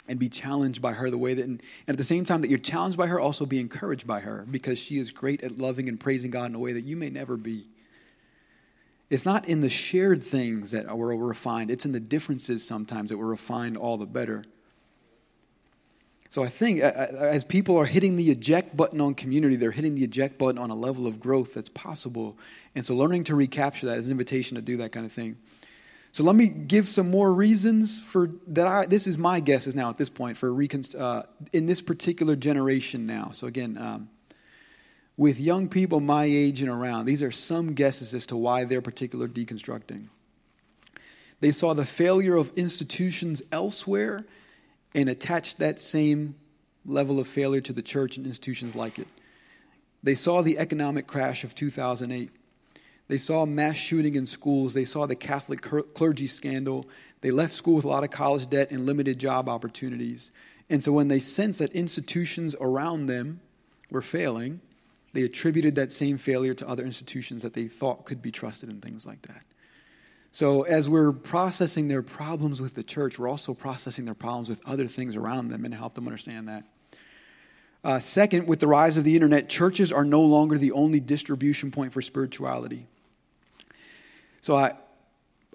[0.08, 2.58] and be challenged by her the way that, and, at the same time that you're
[2.58, 6.00] challenged by her, also be encouraged by her because she is great at loving and
[6.00, 7.66] praising God in a way that you may never be.
[9.10, 13.18] It's not in the shared things that we're refined, it's in the differences sometimes that
[13.18, 14.46] we're refined all the better.
[16.32, 20.06] So I think as people are hitting the eject button on community, they're hitting the
[20.06, 22.38] eject button on a level of growth that's possible.
[22.74, 25.36] And so learning to recapture that is an invitation to do that kind of thing.
[26.14, 28.66] So let me give some more reasons for that.
[28.66, 31.82] I, this is my guess is now at this point for reconst, uh, in this
[31.82, 33.32] particular generation now.
[33.34, 34.10] So again, um,
[35.18, 38.82] with young people my age and around, these are some guesses as to why they're
[38.82, 40.08] particular deconstructing.
[41.42, 44.26] They saw the failure of institutions elsewhere
[44.94, 46.36] and attached that same
[46.86, 49.08] level of failure to the church and institutions like it.
[50.04, 52.32] They saw the economic crash of 2008.
[53.08, 54.74] They saw mass shooting in schools.
[54.74, 56.88] They saw the Catholic clergy scandal.
[57.22, 60.32] They left school with a lot of college debt and limited job opportunities.
[60.70, 63.42] And so when they sensed that institutions around them
[63.92, 64.62] were failing,
[65.14, 68.82] they attributed that same failure to other institutions that they thought could be trusted and
[68.82, 69.44] things like that.
[70.34, 74.62] So, as we're processing their problems with the church, we're also processing their problems with
[74.66, 76.64] other things around them and help them understand that.
[77.84, 81.70] Uh, second, with the rise of the internet, churches are no longer the only distribution
[81.70, 82.88] point for spirituality.
[84.40, 84.76] So, I,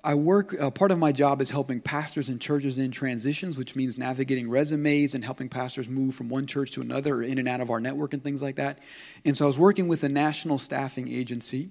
[0.05, 3.77] I work, uh, part of my job is helping pastors and churches in transitions, which
[3.77, 7.49] means navigating resumes and helping pastors move from one church to another or in and
[7.49, 8.79] out of our network and things like that.
[9.25, 11.71] And so I was working with a national staffing agency.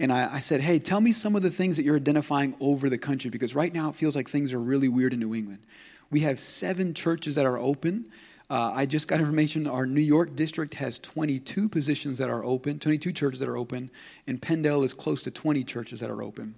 [0.00, 2.90] And I, I, said, hey, tell me some of the things that you're identifying over
[2.90, 5.60] the country because right now it feels like things are really weird in New England.
[6.10, 8.06] We have seven churches that are open.
[8.50, 12.80] Uh, I just got information our New York district has 22 positions that are open,
[12.80, 13.90] 22 churches that are open,
[14.26, 16.56] and PennDel is close to 20 churches that are open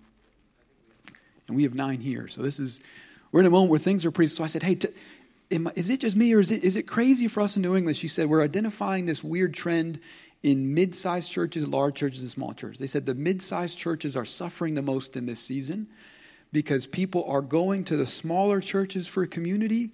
[1.49, 2.29] and we have nine here.
[2.29, 2.81] So this is,
[3.33, 4.29] we're in a moment where things are pretty.
[4.29, 4.79] So I said, hey,
[5.51, 7.96] is it just me or is it, is it crazy for us in New England?
[7.96, 10.01] She said, we're identifying this weird trend
[10.42, 12.79] in mid sized churches, large churches, and small churches.
[12.79, 15.88] They said the mid sized churches are suffering the most in this season
[16.53, 19.90] because people are going to the smaller churches for community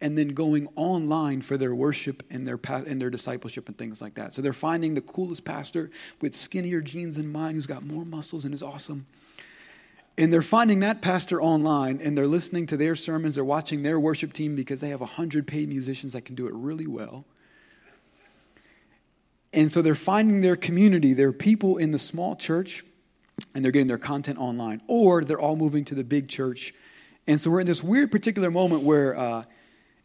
[0.00, 4.14] and then going online for their worship and their and their discipleship and things like
[4.14, 4.34] that.
[4.34, 8.44] So they're finding the coolest pastor with skinnier jeans than mine who's got more muscles
[8.44, 9.06] and is awesome.
[10.18, 14.00] And they're finding that pastor online and they're listening to their sermons, they're watching their
[14.00, 17.24] worship team because they have 100 paid musicians that can do it really well.
[19.56, 22.84] And so they're finding their community, their people in the small church,
[23.54, 26.74] and they're getting their content online, or they're all moving to the big church.
[27.26, 29.44] And so we're in this weird particular moment where, uh,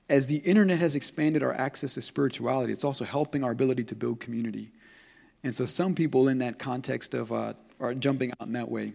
[0.10, 3.96] as the internet has expanded our access to spirituality, it's also helping our ability to
[3.96, 4.72] build community.
[5.44, 8.94] And so some people in that context of uh, are jumping out in that way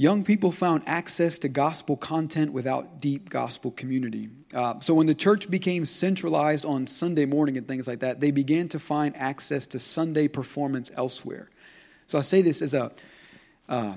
[0.00, 4.30] young people found access to gospel content without deep gospel community.
[4.54, 8.30] Uh, so when the church became centralized on Sunday morning and things like that, they
[8.30, 11.50] began to find access to Sunday performance elsewhere.
[12.06, 12.90] So I say this as a.
[13.68, 13.94] Uh,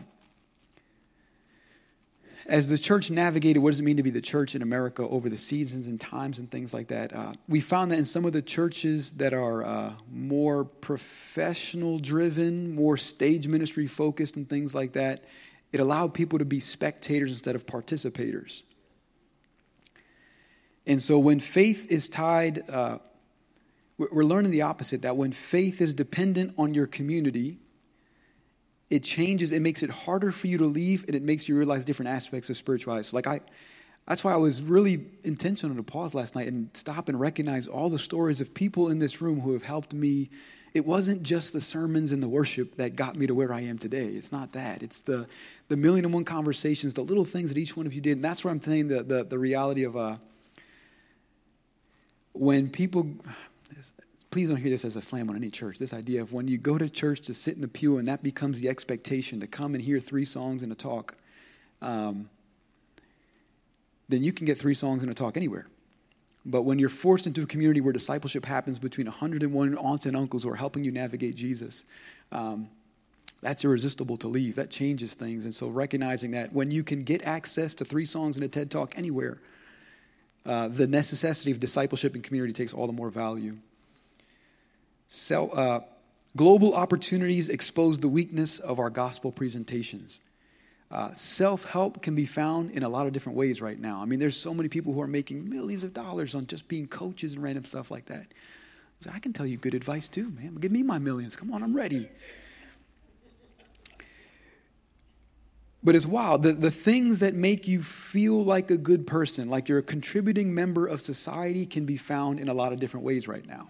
[2.45, 5.29] as the church navigated what does it mean to be the church in America over
[5.29, 8.33] the seasons and times and things like that, uh, we found that in some of
[8.33, 14.91] the churches that are uh, more professional driven, more stage ministry focused, and things like
[14.91, 15.23] that,
[15.73, 18.61] it allowed people to be spectators instead of participators.
[20.85, 22.99] And so when faith is tied, uh,
[23.97, 27.57] we're learning the opposite that when faith is dependent on your community,
[28.89, 31.85] it changes, it makes it harder for you to leave, and it makes you realize
[31.85, 33.03] different aspects of spirituality.
[33.03, 33.41] So, like, I,
[34.07, 37.89] that's why I was really intentional to pause last night and stop and recognize all
[37.89, 40.29] the stories of people in this room who have helped me
[40.73, 43.77] it wasn't just the sermons and the worship that got me to where I am
[43.77, 44.07] today.
[44.07, 44.81] It's not that.
[44.81, 45.27] It's the,
[45.69, 48.17] the million and one conversations, the little things that each one of you did.
[48.17, 50.17] And that's where I'm saying the, the, the reality of uh,
[52.33, 53.07] when people,
[54.31, 55.77] please don't hear this as a slam on any church.
[55.77, 58.23] This idea of when you go to church to sit in the pew and that
[58.23, 61.15] becomes the expectation to come and hear three songs and a talk,
[61.81, 62.29] um,
[64.09, 65.67] then you can get three songs and a talk anywhere.
[66.45, 70.43] But when you're forced into a community where discipleship happens between 101 aunts and uncles
[70.43, 71.85] who are helping you navigate Jesus,
[72.31, 72.69] um,
[73.43, 74.55] that's irresistible to leave.
[74.55, 75.45] That changes things.
[75.45, 78.71] And so recognizing that when you can get access to three songs in a TED
[78.71, 79.39] Talk anywhere,
[80.45, 83.57] uh, the necessity of discipleship and community takes all the more value.
[85.07, 85.81] So, uh,
[86.35, 90.21] global opportunities expose the weakness of our gospel presentations.
[90.91, 94.01] Uh, Self help can be found in a lot of different ways right now.
[94.01, 96.87] I mean, there's so many people who are making millions of dollars on just being
[96.87, 98.27] coaches and random stuff like that.
[99.01, 100.55] So I can tell you good advice too, man.
[100.55, 101.35] Give me my millions.
[101.35, 102.09] Come on, I'm ready.
[105.83, 106.43] But it's wild.
[106.43, 110.53] The, the things that make you feel like a good person, like you're a contributing
[110.53, 113.69] member of society, can be found in a lot of different ways right now.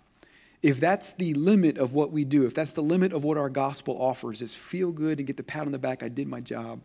[0.62, 3.50] If that's the limit of what we do, if that's the limit of what our
[3.50, 6.40] gospel offers, is feel good and get the pat on the back, I did my
[6.40, 6.82] job,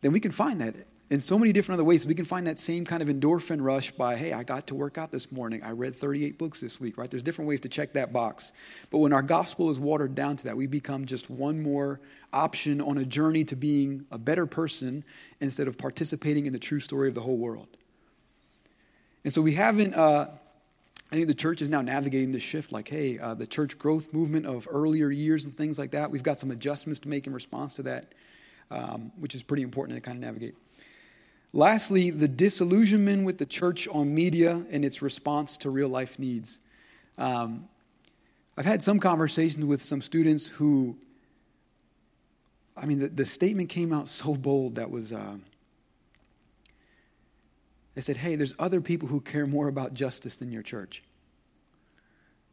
[0.00, 0.74] then we can find that
[1.10, 2.06] in so many different other ways.
[2.06, 4.96] We can find that same kind of endorphin rush by, hey, I got to work
[4.96, 5.62] out this morning.
[5.62, 7.10] I read 38 books this week, right?
[7.10, 8.52] There's different ways to check that box.
[8.90, 12.00] But when our gospel is watered down to that, we become just one more
[12.32, 15.04] option on a journey to being a better person
[15.40, 17.68] instead of participating in the true story of the whole world.
[19.24, 20.28] And so we haven't, uh,
[21.10, 24.14] I think the church is now navigating this shift like, hey, uh, the church growth
[24.14, 27.34] movement of earlier years and things like that, we've got some adjustments to make in
[27.34, 28.14] response to that,
[28.70, 30.54] um, which is pretty important to kind of navigate.
[31.52, 36.58] Lastly, the disillusionment with the church on media and its response to real life needs.
[37.18, 37.68] Um,
[38.56, 40.96] I've had some conversations with some students who,
[42.76, 45.36] I mean, the, the statement came out so bold that was, uh,
[47.94, 51.02] they said, hey, there's other people who care more about justice than your church.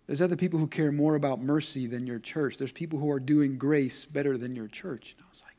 [0.07, 2.57] There's other people who care more about mercy than your church.
[2.57, 5.15] There's people who are doing grace better than your church.
[5.17, 5.55] And I was like,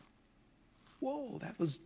[0.99, 1.81] whoa, that was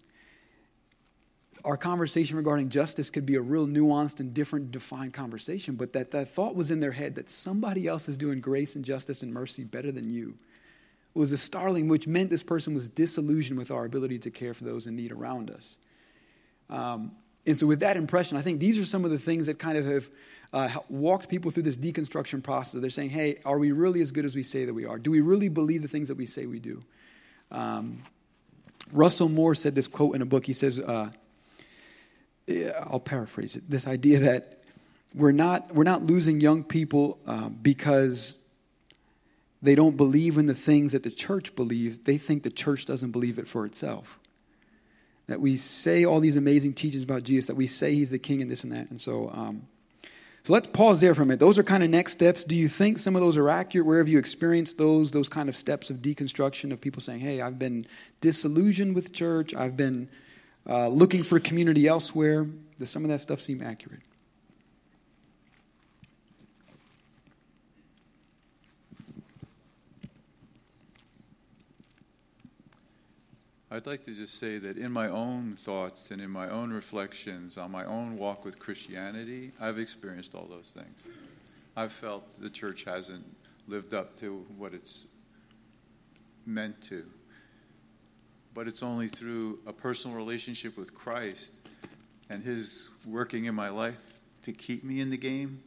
[1.64, 6.10] our conversation regarding justice could be a real nuanced and different defined conversation, but that
[6.10, 9.32] that thought was in their head that somebody else is doing grace and justice and
[9.32, 10.34] mercy better than you
[11.14, 14.64] was a startling, which meant this person was disillusioned with our ability to care for
[14.64, 15.78] those in need around us.
[16.68, 17.12] Um,
[17.46, 19.78] and so, with that impression, I think these are some of the things that kind
[19.78, 20.10] of have
[20.52, 22.80] uh, walked people through this deconstruction process.
[22.80, 24.98] They're saying, hey, are we really as good as we say that we are?
[24.98, 26.80] Do we really believe the things that we say we do?
[27.50, 28.02] Um,
[28.92, 30.46] Russell Moore said this quote in a book.
[30.46, 31.10] He says, uh,
[32.48, 34.60] I'll paraphrase it, this idea that
[35.14, 38.38] we're not, we're not losing young people uh, because
[39.62, 42.00] they don't believe in the things that the church believes.
[42.00, 44.18] They think the church doesn't believe it for itself.
[45.26, 48.42] That we say all these amazing teachings about Jesus, that we say he's the king
[48.42, 48.90] and this and that.
[48.90, 49.62] And so, um,
[50.42, 51.40] so let's pause there for a minute.
[51.40, 52.44] Those are kind of next steps.
[52.44, 53.86] Do you think some of those are accurate?
[53.86, 57.40] Where have you experienced those, those kind of steps of deconstruction of people saying, hey,
[57.40, 57.86] I've been
[58.20, 60.10] disillusioned with church, I've been
[60.68, 62.46] uh, looking for community elsewhere.
[62.78, 64.00] Does some of that stuff seem accurate?
[73.74, 77.58] I'd like to just say that in my own thoughts and in my own reflections
[77.58, 81.08] on my own walk with Christianity, I've experienced all those things.
[81.76, 83.24] I've felt the church hasn't
[83.66, 85.08] lived up to what it's
[86.46, 87.04] meant to
[88.54, 91.60] but it's only through a personal relationship with Christ
[92.30, 94.00] and His working in my life
[94.44, 95.62] to keep me in the game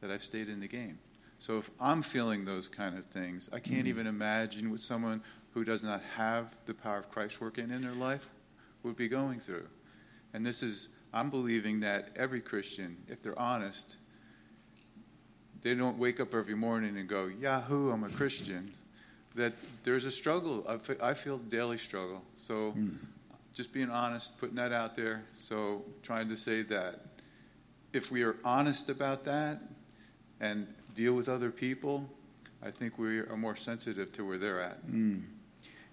[0.00, 0.98] that I've stayed in the game.
[1.38, 3.88] So if I'm feeling those kind of things, I can't mm-hmm.
[3.88, 5.22] even imagine what someone
[5.52, 8.28] who does not have the power of Christ working in their life
[8.82, 9.66] would be going through.
[10.32, 13.96] And this is, I'm believing that every Christian, if they're honest,
[15.62, 18.72] they don't wake up every morning and go, Yahoo, I'm a Christian
[19.36, 19.52] that
[19.84, 20.66] there's a struggle.
[21.00, 22.22] I feel daily struggle.
[22.36, 22.96] So mm.
[23.54, 25.22] just being honest, putting that out there.
[25.36, 27.00] So trying to say that
[27.92, 29.60] if we are honest about that
[30.40, 32.08] and deal with other people,
[32.62, 34.86] I think we are more sensitive to where they're at.
[34.86, 35.22] Mm.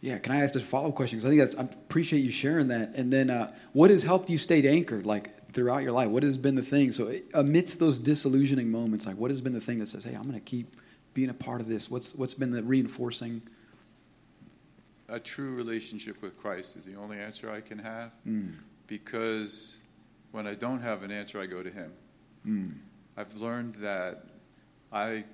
[0.02, 1.20] Yeah, can I ask a follow up question?
[1.20, 2.94] Because I think that's, I appreciate you sharing that.
[2.96, 6.10] And then, uh, what has helped you stay anchored, like throughout your life?
[6.10, 6.92] What has been the thing?
[6.92, 10.24] So, amidst those disillusioning moments, like what has been the thing that says, "Hey, I'm
[10.24, 10.76] going to keep
[11.14, 11.90] being a part of this?
[11.90, 13.42] What's what's been the reinforcing?
[15.10, 18.54] A true relationship with Christ is the only answer I can have, mm.
[18.88, 19.82] because
[20.32, 21.92] when I don't have an answer, I go to Him.
[22.48, 22.74] Mm.
[23.16, 24.26] I've learned that
[24.92, 25.26] I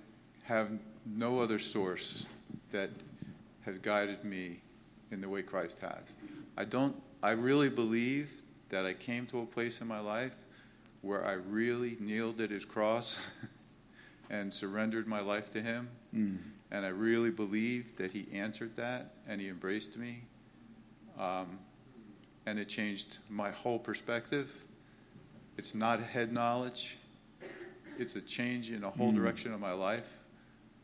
[0.43, 0.69] have
[1.05, 2.25] no other source
[2.71, 2.89] that
[3.61, 4.59] has guided me
[5.11, 6.15] in the way Christ has.
[6.57, 6.95] I don't.
[7.21, 10.36] I really believe that I came to a place in my life
[11.01, 13.25] where I really kneeled at His cross.
[14.30, 15.89] and surrendered my life to Him.
[16.15, 16.38] Mm.
[16.71, 20.23] And I really believed that He answered that and He embraced me.
[21.17, 21.59] Um,
[22.45, 24.51] and it changed my whole perspective.
[25.57, 26.97] It's not head knowledge,
[27.97, 29.15] it's a change in a whole mm.
[29.15, 30.17] direction of my life.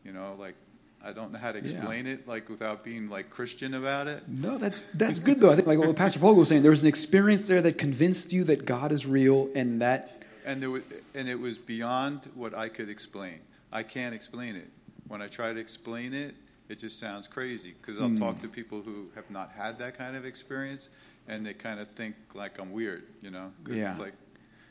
[0.03, 0.55] You know, like
[1.03, 2.13] I don't know how to explain yeah.
[2.13, 4.27] it, like without being like Christian about it.
[4.27, 5.51] No, that's that's good though.
[5.51, 8.33] I think like what Pastor Fogel was saying, there was an experience there that convinced
[8.33, 10.83] you that God is real, and that and there was,
[11.13, 13.39] and it was beyond what I could explain.
[13.71, 14.69] I can't explain it.
[15.07, 16.35] When I try to explain it,
[16.69, 18.41] it just sounds crazy because I'll talk hmm.
[18.41, 20.89] to people who have not had that kind of experience,
[21.27, 23.51] and they kind of think like I'm weird, you know?
[23.63, 23.91] 'Cause Yeah.
[23.91, 24.13] it's like,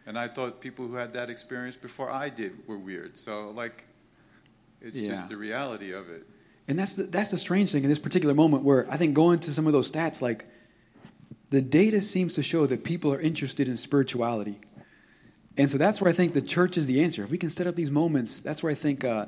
[0.07, 3.18] and I thought people who had that experience before I did were weird.
[3.18, 3.85] So like,
[4.81, 5.09] it's Yeah.
[5.09, 6.27] just the reality of it.
[6.66, 9.39] And that's the, that's the strange thing in this particular moment where I think going
[9.41, 10.47] to some of those stats, like
[11.51, 14.59] the data seems to show that people are interested in spirituality.
[15.57, 17.23] And so that's where I think the church is the answer.
[17.23, 19.27] If we can set up these moments, that's where I think uh,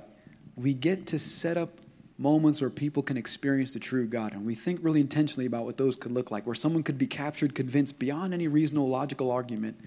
[0.56, 1.78] we get to set up
[2.18, 4.32] moments where people can experience the true God.
[4.32, 7.06] And we think really intentionally about what those could look like, where someone could be
[7.06, 9.78] captured, convinced beyond any reasonable, logical argument.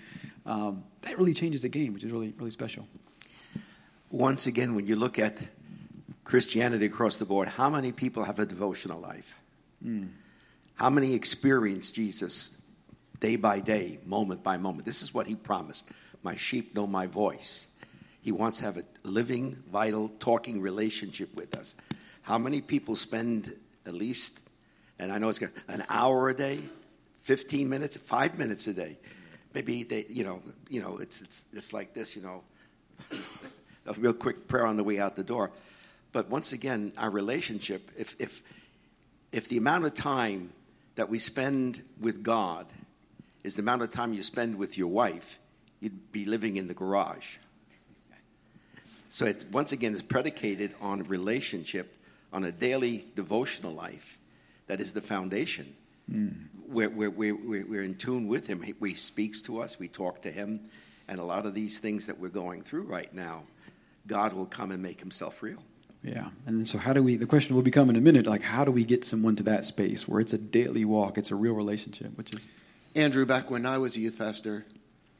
[0.45, 2.87] Um, that really changes the game, which is really, really special.
[4.09, 5.45] Once again, when you look at
[6.23, 9.39] Christianity across the board, how many people have a devotional life?
[10.75, 12.61] How many experience Jesus
[13.19, 14.85] day by day, moment by moment?
[14.85, 15.91] This is what he promised.
[16.23, 17.73] My sheep know my voice.
[18.21, 21.75] He wants to have a living, vital, talking relationship with us.
[22.21, 23.55] How many people spend
[23.85, 24.49] at least,
[24.99, 26.59] and I know it's an hour a day,
[27.19, 28.97] 15 minutes, five minutes a day?
[29.53, 32.43] Maybe they, you know, you know, it's, it's, it's like this, you know,
[33.87, 35.51] a real quick prayer on the way out the door.
[36.11, 38.41] But once again, our relationship, if, if,
[39.31, 40.51] if the amount of time
[40.95, 42.65] that we spend with God
[43.43, 45.39] is the amount of time you spend with your wife,
[45.79, 47.37] you'd be living in the garage.
[49.09, 51.95] So it, once again, is predicated on relationship,
[52.31, 54.19] on a daily devotional life.
[54.67, 55.73] That is the foundation.
[56.09, 56.29] Hmm.
[56.67, 58.61] We're, we're, we're, we're we're in tune with Him.
[58.61, 60.59] He, he speaks to us, we talk to Him,
[61.07, 63.43] and a lot of these things that we're going through right now,
[64.05, 65.63] God will come and make Himself real.
[66.03, 66.29] Yeah.
[66.45, 68.71] And so how do we the question will become in a minute, like how do
[68.71, 72.15] we get someone to that space where it's a daily walk, it's a real relationship,
[72.17, 72.47] which is
[72.95, 74.65] Andrew, back when I was a youth pastor,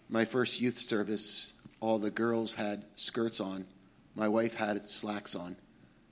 [0.10, 3.66] my first youth service, all the girls had skirts on.
[4.16, 5.56] My wife had slacks on.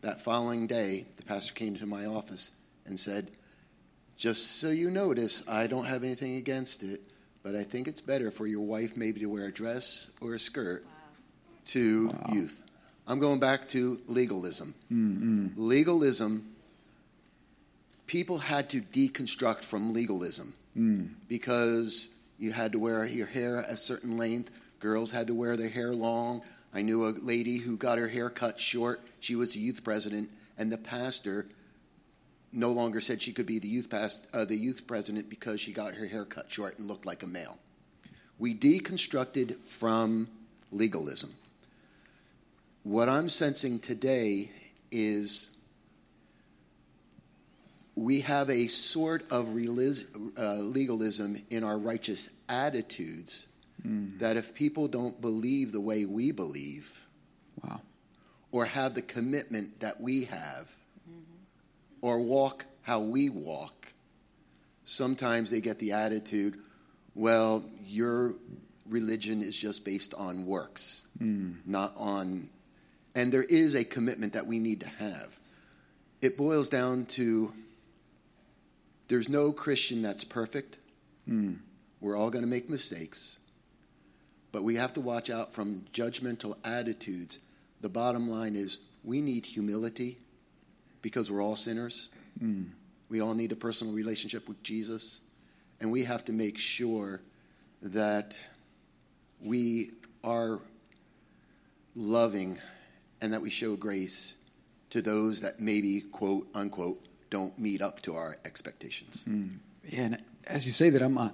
[0.01, 2.51] That following day, the pastor came to my office
[2.85, 3.31] and said,
[4.15, 7.01] Just so you notice, I don't have anything against it,
[7.43, 10.39] but I think it's better for your wife maybe to wear a dress or a
[10.39, 10.85] skirt
[11.67, 12.63] to youth.
[13.07, 14.75] I'm going back to legalism.
[14.91, 15.47] Mm-hmm.
[15.55, 16.53] Legalism,
[18.05, 21.09] people had to deconstruct from legalism mm.
[21.27, 24.51] because you had to wear your hair a certain length.
[24.79, 26.41] Girls had to wear their hair long.
[26.73, 29.01] I knew a lady who got her hair cut short.
[29.19, 31.47] She was a youth president, and the pastor
[32.51, 35.73] no longer said she could be the youth past, uh, the youth president because she
[35.73, 37.57] got her hair cut short and looked like a male.
[38.39, 40.29] We deconstructed from
[40.71, 41.33] legalism.
[42.83, 44.51] What I'm sensing today
[44.91, 45.56] is
[47.97, 50.05] we have a sort of relis-
[50.37, 53.47] uh, legalism in our righteous attitudes
[53.81, 54.15] hmm.
[54.19, 57.07] that if people don't believe the way we believe
[57.63, 57.81] wow.
[58.51, 60.75] or have the commitment that we have
[61.09, 61.21] mm-hmm.
[62.01, 63.93] or walk how we walk,
[64.83, 66.55] sometimes they get the attitude,
[67.15, 68.35] well, your
[68.87, 71.53] religion is just based on works, hmm.
[71.65, 72.51] not on.
[73.15, 75.39] And there is a commitment that we need to have.
[76.21, 77.53] It boils down to
[79.07, 80.77] there's no Christian that's perfect.
[81.25, 81.53] Hmm.
[81.99, 83.39] We're all going to make mistakes.
[84.51, 87.39] But we have to watch out from judgmental attitudes.
[87.81, 90.17] The bottom line is we need humility
[91.01, 92.09] because we're all sinners.
[92.39, 92.65] Hmm.
[93.09, 95.21] We all need a personal relationship with Jesus.
[95.79, 97.21] And we have to make sure
[97.81, 98.37] that
[99.41, 99.91] we
[100.23, 100.59] are
[101.95, 102.59] loving
[103.21, 104.33] and that we show grace
[104.89, 109.23] to those that maybe, quote unquote, don't meet up to our expectations.
[109.85, 111.17] Yeah, and as you say that, I'm.
[111.17, 111.29] Uh,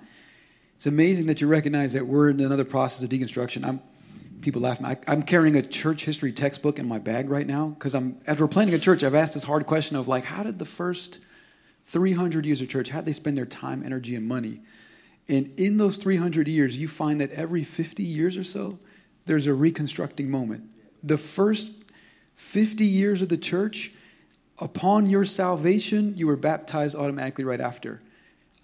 [0.75, 3.65] it's amazing that you recognize that we're in another process of deconstruction.
[3.65, 3.81] I'm.
[4.41, 4.83] People laugh.
[4.83, 8.19] I, I'm carrying a church history textbook in my bag right now because I'm.
[8.27, 10.65] As we're planning a church, I've asked this hard question of like, how did the
[10.65, 11.19] first
[11.85, 14.61] 300 years of church, how did they spend their time, energy, and money?
[15.27, 18.79] And in those 300 years, you find that every 50 years or so,
[19.25, 20.69] there's a reconstructing moment.
[21.01, 21.83] The first
[22.35, 23.91] 50 years of the church,
[24.63, 27.99] upon your salvation, you were baptized automatically right after.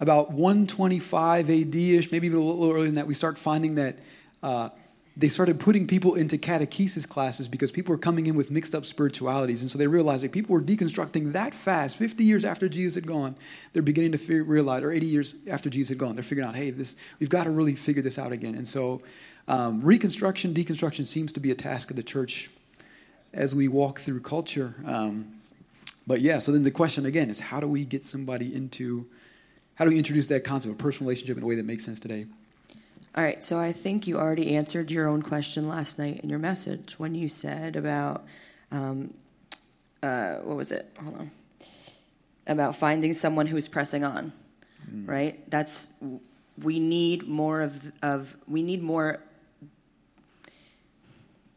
[0.00, 3.98] About 125 AD ish, maybe even a little earlier than that, we start finding that
[4.42, 4.70] uh,
[5.14, 8.86] they started putting people into catechesis classes because people were coming in with mixed up
[8.86, 9.60] spiritualities.
[9.60, 11.96] And so they realized that people were deconstructing that fast.
[11.96, 13.36] 50 years after Jesus had gone,
[13.74, 16.70] they're beginning to realize, or 80 years after Jesus had gone, they're figuring out, hey,
[16.70, 18.54] this, we've got to really figure this out again.
[18.54, 19.02] And so
[19.48, 22.48] um, reconstruction, deconstruction seems to be a task of the church
[23.34, 24.76] as we walk through culture.
[24.86, 25.39] Um,
[26.10, 29.06] but yeah, so then the question again is how do we get somebody into,
[29.76, 32.00] how do we introduce that concept of personal relationship in a way that makes sense
[32.00, 32.26] today?
[33.14, 36.40] All right, so I think you already answered your own question last night in your
[36.40, 38.24] message when you said about
[38.72, 39.14] um,
[40.02, 40.90] uh, what was it?
[41.00, 41.30] Hold on.
[42.44, 44.32] About finding someone who's pressing on,
[44.92, 45.06] mm.
[45.06, 45.48] right?
[45.48, 45.90] That's
[46.60, 49.20] we need more of of we need more.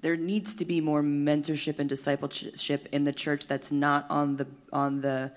[0.04, 4.47] There needs to be more mentorship and discipleship in the church that's not on the
[4.74, 5.32] on the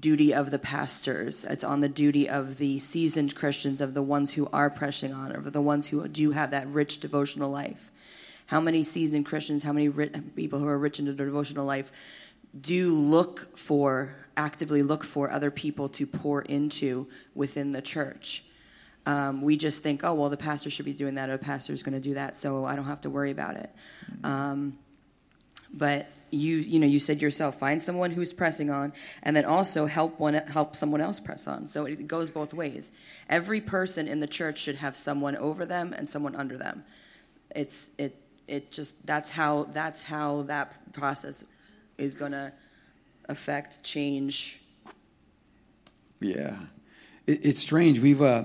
[0.00, 1.44] duty of the pastors.
[1.44, 5.32] It's on the duty of the seasoned Christians, of the ones who are pressing on,
[5.32, 7.90] of the ones who do have that rich devotional life.
[8.46, 9.90] How many seasoned Christians, how many
[10.34, 11.92] people who are rich in the devotional life
[12.58, 18.44] do look for, actively look for other people to pour into within the church?
[19.06, 21.72] Um, we just think, oh, well, the pastor should be doing that, or the pastor
[21.72, 23.70] is going to do that, so I don't have to worry about it.
[24.22, 24.78] Um,
[25.72, 28.92] but you you know you said yourself find someone who's pressing on
[29.22, 31.68] and then also help one help someone else press on.
[31.68, 32.92] So it goes both ways.
[33.28, 36.84] Every person in the church should have someone over them and someone under them.
[37.54, 38.16] It's it
[38.48, 41.44] it just that's how that's how that process
[41.98, 42.52] is going to
[43.28, 44.60] affect change.
[46.20, 46.56] Yeah.
[47.26, 48.00] It, it's strange.
[48.00, 48.44] We've uh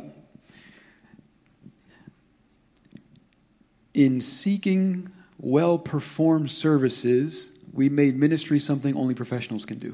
[3.99, 9.93] in seeking well performed services we made ministry something only professionals can do.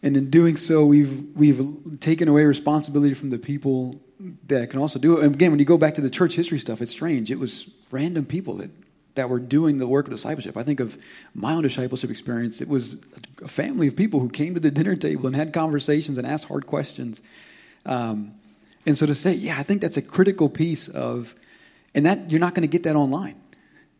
[0.00, 4.00] And in doing so, we've, we've taken away responsibility from the people
[4.46, 5.24] that can also do it.
[5.24, 7.32] And again, when you go back to the church history stuff, it's strange.
[7.32, 8.70] It was random people that,
[9.16, 10.56] that were doing the work of discipleship.
[10.56, 10.96] I think of
[11.34, 12.60] my own discipleship experience.
[12.60, 13.04] It was
[13.42, 16.44] a family of people who came to the dinner table and had conversations and asked
[16.44, 17.20] hard questions.
[17.84, 18.34] Um,
[18.86, 21.34] and so to say, yeah, I think that's a critical piece of,
[21.94, 23.36] and that you're not going to get that online.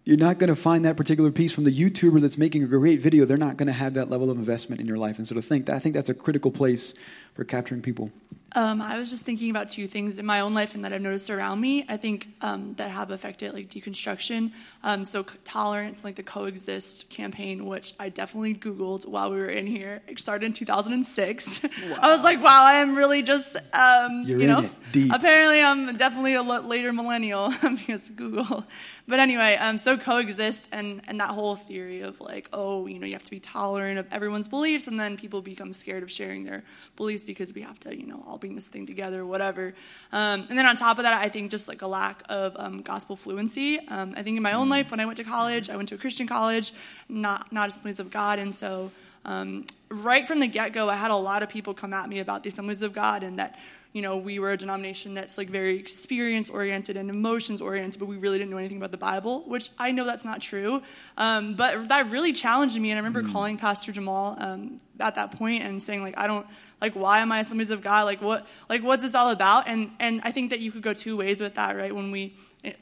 [0.04, 3.00] You're not going to find that particular piece from the YouTuber that's making a great
[3.00, 3.24] video.
[3.24, 5.16] They're not going to have that level of investment in your life.
[5.16, 6.92] And so to think, I think that's a critical place
[7.34, 8.10] for capturing people.
[8.56, 11.02] Um, I was just thinking about two things in my own life and that I've
[11.02, 11.84] noticed around me.
[11.88, 14.52] I think um, that have affected like deconstruction.
[14.84, 19.66] Um, so tolerance, like the coexist campaign, which I definitely Googled while we were in
[19.66, 20.02] here.
[20.06, 21.62] It started in 2006.
[21.64, 21.70] Wow.
[22.00, 24.70] I was like, wow, I am really just, um, you know,
[25.12, 28.64] apparently I'm definitely a later millennial because Google.
[29.06, 33.06] But anyway, um, so coexist and, and that whole theory of like, oh, you know,
[33.06, 36.44] you have to be tolerant of everyone's beliefs, and then people become scared of sharing
[36.44, 36.64] their
[36.96, 39.74] beliefs because we have to, you know, all bring this thing together, whatever.
[40.12, 42.82] Um, and then on top of that, I think just like a lack of um,
[42.82, 43.80] gospel fluency.
[43.88, 45.94] Um, I think in my own life, when I went to college, I went to
[45.94, 46.72] a Christian college,
[47.08, 48.90] not not Assemblies of God, and so
[49.24, 52.18] um, right from the get go, I had a lot of people come at me
[52.18, 53.58] about the Assemblies of God and that
[53.94, 58.06] you know, we were a denomination that's like very experience oriented and emotions oriented, but
[58.06, 60.82] we really didn't know anything about the Bible, which I know that's not true.
[61.16, 62.90] Um, but that really challenged me.
[62.90, 63.32] And I remember mm.
[63.32, 66.44] calling Pastor Jamal um, at that point and saying, like, I don't,
[66.84, 68.04] like, why am I Assemblies of God?
[68.04, 69.68] Like, what, like, what's this all about?
[69.68, 71.94] And, and I think that you could go two ways with that, right?
[71.94, 72.34] When we,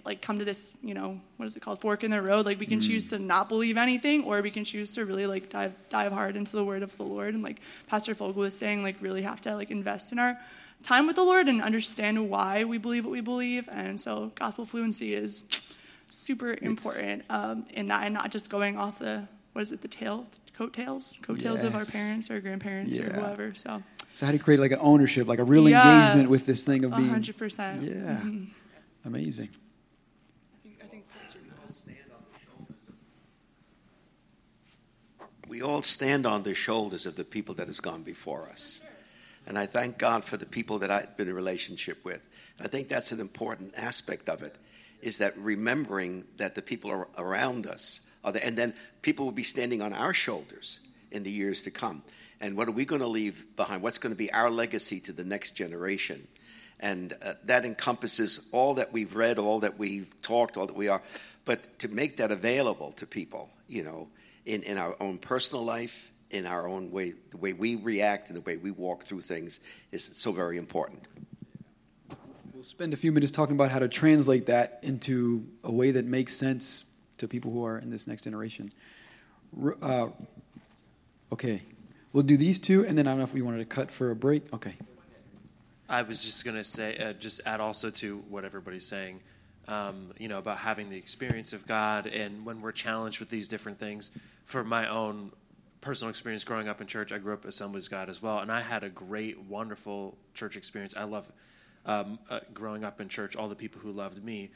[0.04, 2.46] like come to this, you know, what is it called, fork in the road.
[2.46, 2.86] Like we can mm.
[2.86, 6.36] choose to not believe anything, or we can choose to really like dive dive hard
[6.36, 7.34] into the word of the Lord.
[7.34, 10.38] And like Pastor Fogel was saying, like really have to like invest in our
[10.84, 13.68] time with the Lord and understand why we believe what we believe.
[13.70, 15.48] And so gospel fluency is
[16.08, 19.88] super important um, in that and not just going off the, what is it, the
[19.88, 21.66] tail, coattails, coattails yes.
[21.66, 23.04] of our parents or grandparents yeah.
[23.04, 23.54] or whoever.
[23.54, 23.82] So.
[24.12, 26.64] So how do you create like an ownership, like a real yeah, engagement with this
[26.64, 27.58] thing of being 100%.
[27.82, 27.92] Yeah.
[27.92, 28.44] Mm-hmm.
[29.06, 29.48] Amazing.
[35.52, 38.80] we all stand on the shoulders of the people that has gone before us.
[39.46, 42.26] And I thank God for the people that I've been in relationship with.
[42.58, 44.56] I think that's an important aspect of it,
[45.02, 49.42] is that remembering that the people around us are there, and then people will be
[49.42, 52.02] standing on our shoulders in the years to come.
[52.40, 53.82] And what are we going to leave behind?
[53.82, 56.26] What's going to be our legacy to the next generation?
[56.80, 60.88] And uh, that encompasses all that we've read, all that we've talked, all that we
[60.88, 61.02] are.
[61.44, 64.08] But to make that available to people, you know,
[64.44, 68.36] in, in our own personal life, in our own way, the way we react and
[68.36, 69.60] the way we walk through things
[69.92, 71.02] is so very important.
[72.52, 76.06] We'll spend a few minutes talking about how to translate that into a way that
[76.06, 76.84] makes sense
[77.22, 78.72] to people who are in this next generation.
[79.82, 80.08] Uh,
[81.32, 81.62] okay,
[82.12, 84.10] we'll do these two, and then I don't know if we wanted to cut for
[84.10, 84.52] a break.
[84.52, 84.74] Okay.
[85.88, 89.20] I was just going to say, uh, just add also to what everybody's saying,
[89.68, 93.48] um, you know, about having the experience of God, and when we're challenged with these
[93.48, 94.10] different things.
[94.44, 95.32] For my own
[95.82, 97.12] personal experience growing up in church.
[97.12, 100.94] I grew up Assemblies God as well, and I had a great, wonderful church experience.
[100.96, 101.30] I love
[101.84, 104.50] um, uh, growing up in church, all the people who loved me.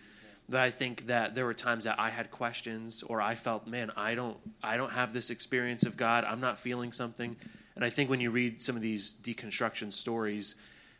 [0.48, 3.90] But I think that there were times that I had questions, or I felt, man,
[3.96, 6.24] I don't, I don't have this experience of God.
[6.24, 7.36] I'm not feeling something.
[7.74, 10.54] And I think when you read some of these deconstruction stories,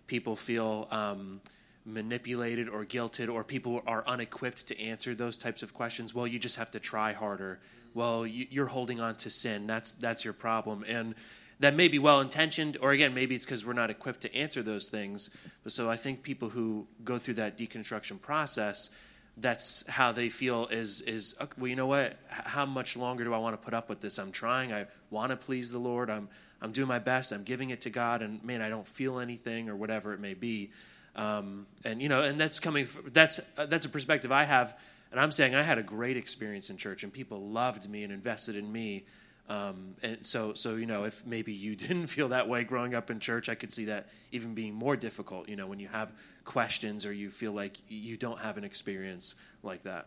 [0.06, 1.40] people feel um,
[1.86, 6.14] manipulated or guilted or people are unequipped to answer those types of questions.
[6.14, 7.60] Well you just have to try harder.
[7.94, 9.66] Well you're holding on to sin.
[9.66, 10.84] That's that's your problem.
[10.86, 11.14] And
[11.60, 14.62] that may be well intentioned or again maybe it's because we're not equipped to answer
[14.62, 15.30] those things.
[15.62, 18.90] But so i think people who go through that deconstruction process
[19.38, 23.38] that's how they feel is is well you know what how much longer do i
[23.38, 26.28] want to put up with this i'm trying i want to please the lord i'm
[26.62, 29.68] i'm doing my best i'm giving it to god and man i don't feel anything
[29.68, 30.70] or whatever it may be
[31.16, 32.86] um, and you know, and that's coming.
[33.12, 34.78] That's uh, that's a perspective I have,
[35.10, 38.12] and I'm saying I had a great experience in church, and people loved me and
[38.12, 39.06] invested in me.
[39.48, 43.10] Um, and so, so you know, if maybe you didn't feel that way growing up
[43.10, 45.48] in church, I could see that even being more difficult.
[45.48, 46.12] You know, when you have
[46.46, 50.06] questions or you feel like you don't have an experience like that.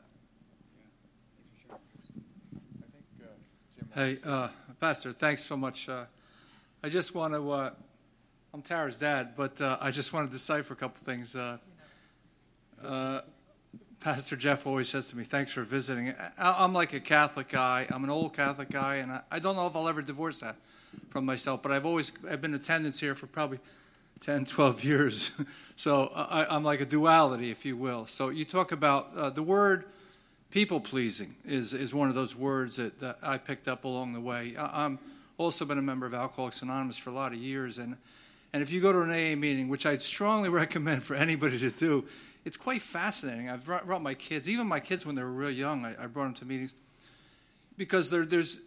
[3.93, 4.47] Hey, uh,
[4.79, 5.89] Pastor, thanks so much.
[5.89, 6.05] Uh,
[6.83, 7.71] I just want to uh,
[8.53, 11.35] I'm Tara's dad, but uh, I just want to decipher a couple things.
[13.99, 17.85] Pastor Jeff always says to me, "Thanks for visiting." I, am like a Catholic guy.
[17.89, 20.55] I'm an old Catholic guy, and I, I, don't know if I'll ever divorce that
[21.09, 21.61] from myself.
[21.61, 23.59] But I've always I've been attendance here for probably
[24.22, 25.32] 10, 12 years,
[25.76, 28.05] so I, am like a duality, if you will.
[28.05, 29.86] So you talk about uh, the word
[30.51, 34.20] people pleasing is is one of those words that, that I picked up along the
[34.20, 34.55] way.
[34.57, 34.99] I, I'm
[35.38, 37.97] also been a member of Alcoholics Anonymous for a lot of years, and
[38.51, 41.72] and if you go to an AA meeting, which I'd strongly recommend for anybody to
[41.72, 42.05] do,
[42.45, 43.49] it's quite fascinating.
[43.49, 46.07] I've brought, brought my kids, even my kids when they were real young, I, I
[46.07, 46.74] brought them to meetings
[47.78, 48.59] because there, there's,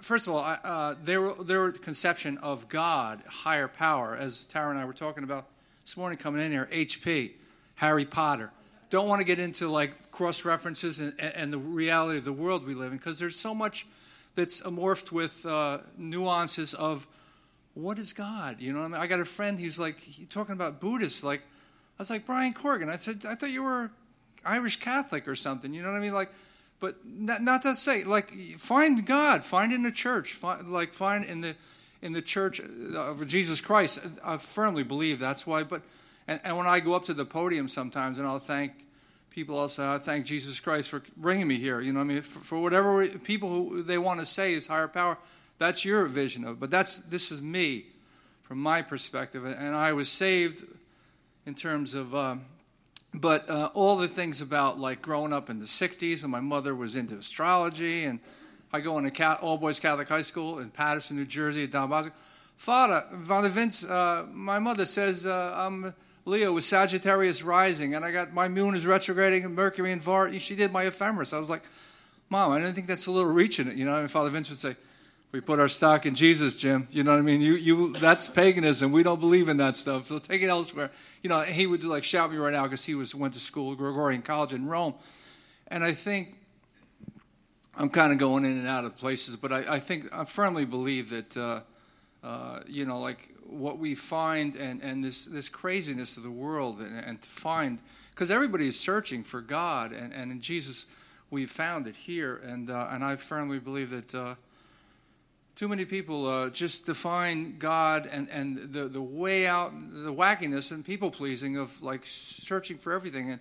[0.00, 4.84] first of all, uh, their, their conception of God, higher power, as Tara and I
[4.84, 5.46] were talking about
[5.84, 7.32] this morning coming in here, HP,
[7.76, 8.50] Harry Potter.
[8.90, 12.66] Don't want to get into like cross references and, and the reality of the world
[12.66, 13.86] we live in because there's so much
[14.36, 17.06] that's amorphed with uh, nuances of
[17.74, 18.56] what is God?
[18.60, 19.00] You know, what I, mean?
[19.00, 19.58] I got a friend.
[19.58, 19.96] He's like
[20.30, 21.22] talking about Buddhists.
[21.22, 22.88] Like, I was like Brian Corrigan.
[22.88, 23.90] I said I thought you were
[24.44, 25.74] Irish Catholic or something.
[25.74, 26.14] You know what I mean?
[26.14, 26.30] Like,
[26.78, 31.24] but not, not to say like find God, find in the church, find, like find
[31.24, 31.54] in the
[32.02, 34.00] in the church of Jesus Christ.
[34.24, 35.62] I firmly believe that's why.
[35.62, 35.82] But
[36.28, 38.72] and, and when I go up to the podium sometimes and I'll thank
[39.30, 41.80] people, I'll say I thank Jesus Christ for bringing me here.
[41.80, 44.88] You know, I mean, for, for whatever people who they want to say is higher
[44.88, 45.18] power.
[45.58, 46.60] That's your vision of it.
[46.60, 47.86] But that's this is me
[48.42, 49.44] from my perspective.
[49.44, 50.64] And I was saved
[51.46, 52.44] in terms of, um,
[53.16, 56.74] but uh, all the things about like growing up in the 60s, and my mother
[56.74, 58.20] was into astrology, and
[58.72, 61.88] I go into Cat, all boys Catholic high school in Paterson, New Jersey, at Don
[61.88, 62.12] Bosco.
[62.58, 65.94] Father, Father Vince, uh, my mother says uh, I'm
[66.26, 70.38] Leo with Sagittarius rising, and I got my moon is retrograding, and Mercury and Var.
[70.38, 71.32] She did my ephemeris.
[71.32, 71.62] I was like,
[72.28, 73.96] Mom, I didn't think that's a little reaching it, you know.
[73.96, 74.76] And Father Vince would say,
[75.32, 76.88] we put our stock in Jesus, Jim.
[76.90, 77.40] You know what I mean?
[77.40, 78.92] You, you, that's paganism.
[78.92, 80.06] We don't believe in that stuff.
[80.06, 80.90] So take it elsewhere.
[81.22, 83.74] You know, he would like shout me right now because he was went to school,
[83.74, 84.94] Gregorian College in Rome,
[85.68, 86.36] and I think
[87.76, 90.64] I'm kind of going in and out of places, but I, I think I firmly
[90.64, 91.60] believe that uh,
[92.26, 96.80] uh, you know, like what we find and and this this craziness of the world
[96.80, 97.78] and, and to find
[98.10, 100.86] because everybody is searching for God and and in Jesus
[101.30, 104.34] we've found it here and uh, and I firmly believe that uh,
[105.56, 110.70] too many people uh, just define God and, and the, the way out, the wackiness
[110.70, 113.30] and people pleasing of like searching for everything.
[113.30, 113.40] And,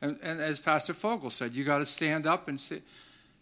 [0.00, 2.80] and, and as Pastor Fogel said, you got to stand up and say,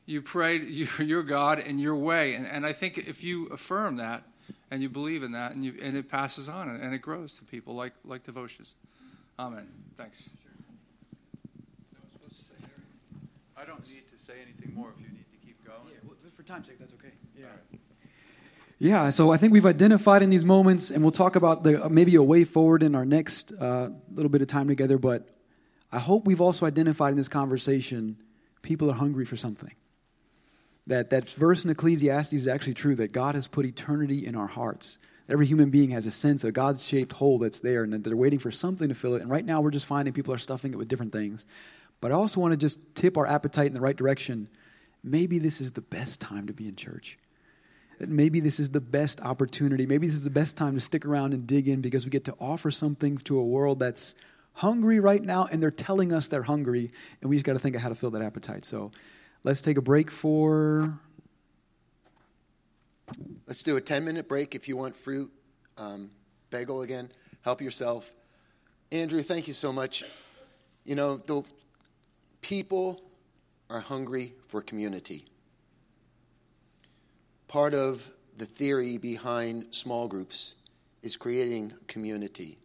[0.05, 0.57] you pray
[0.99, 2.35] your God and your way.
[2.35, 4.25] And, and I think if you affirm that
[4.69, 7.39] and you believe in that and, you, and it passes on and, and it grows
[7.39, 8.75] to people like, like devotions.
[9.39, 9.69] Amen.
[9.97, 10.29] Thanks.
[13.57, 15.79] I don't need to say anything more if you need to keep going.
[15.87, 17.12] Yeah, well, for time's sake, that's okay.
[17.39, 17.47] Yeah.
[18.81, 22.14] Yeah, so I think we've identified in these moments, and we'll talk about the maybe
[22.14, 24.99] a way forward in our next uh, little bit of time together.
[24.99, 25.29] But
[25.91, 28.18] I hope we've also identified in this conversation
[28.62, 29.72] people are hungry for something.
[30.87, 32.95] That that verse in Ecclesiastes is actually true.
[32.95, 34.99] That God has put eternity in our hearts.
[35.29, 38.16] Every human being has a sense of God's shaped hole that's there, and that they're
[38.16, 39.22] waiting for something to fill it.
[39.22, 41.47] And right now, we're just finding people are stuffing it with different things.
[42.01, 44.49] But I also want to just tip our appetite in the right direction.
[45.03, 47.18] Maybe this is the best time to be in church
[47.99, 49.87] that maybe this is the best opportunity.
[49.87, 52.25] Maybe this is the best time to stick around and dig in because we get
[52.25, 54.15] to offer something to a world that's
[54.55, 56.91] hungry right now and they're telling us they're hungry
[57.21, 58.65] and we just got to think of how to fill that appetite.
[58.65, 58.93] So
[59.43, 60.99] let's take a break for.
[63.47, 65.33] Let's do a 10 minute break if you want fruit.
[65.77, 66.11] Um,
[66.51, 67.11] bagel again.
[67.43, 68.13] Help yourself.
[68.93, 70.05] Andrew, thank you so much.
[70.85, 71.43] You know, the
[72.43, 73.03] people
[73.71, 75.25] are hungry for community
[77.49, 80.55] part of the theory behind small groups
[81.03, 82.59] is creating community.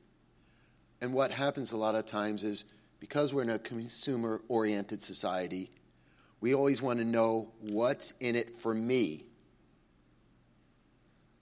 [1.01, 2.65] And what happens a lot of times is
[2.99, 5.71] because we're in a consumer oriented society,
[6.41, 9.25] we always want to know what's in it for me.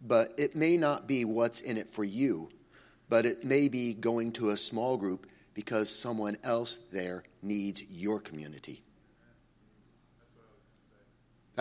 [0.01, 2.49] But it may not be what's in it for you,
[3.09, 8.19] but it may be going to a small group because someone else there needs your
[8.19, 8.83] community.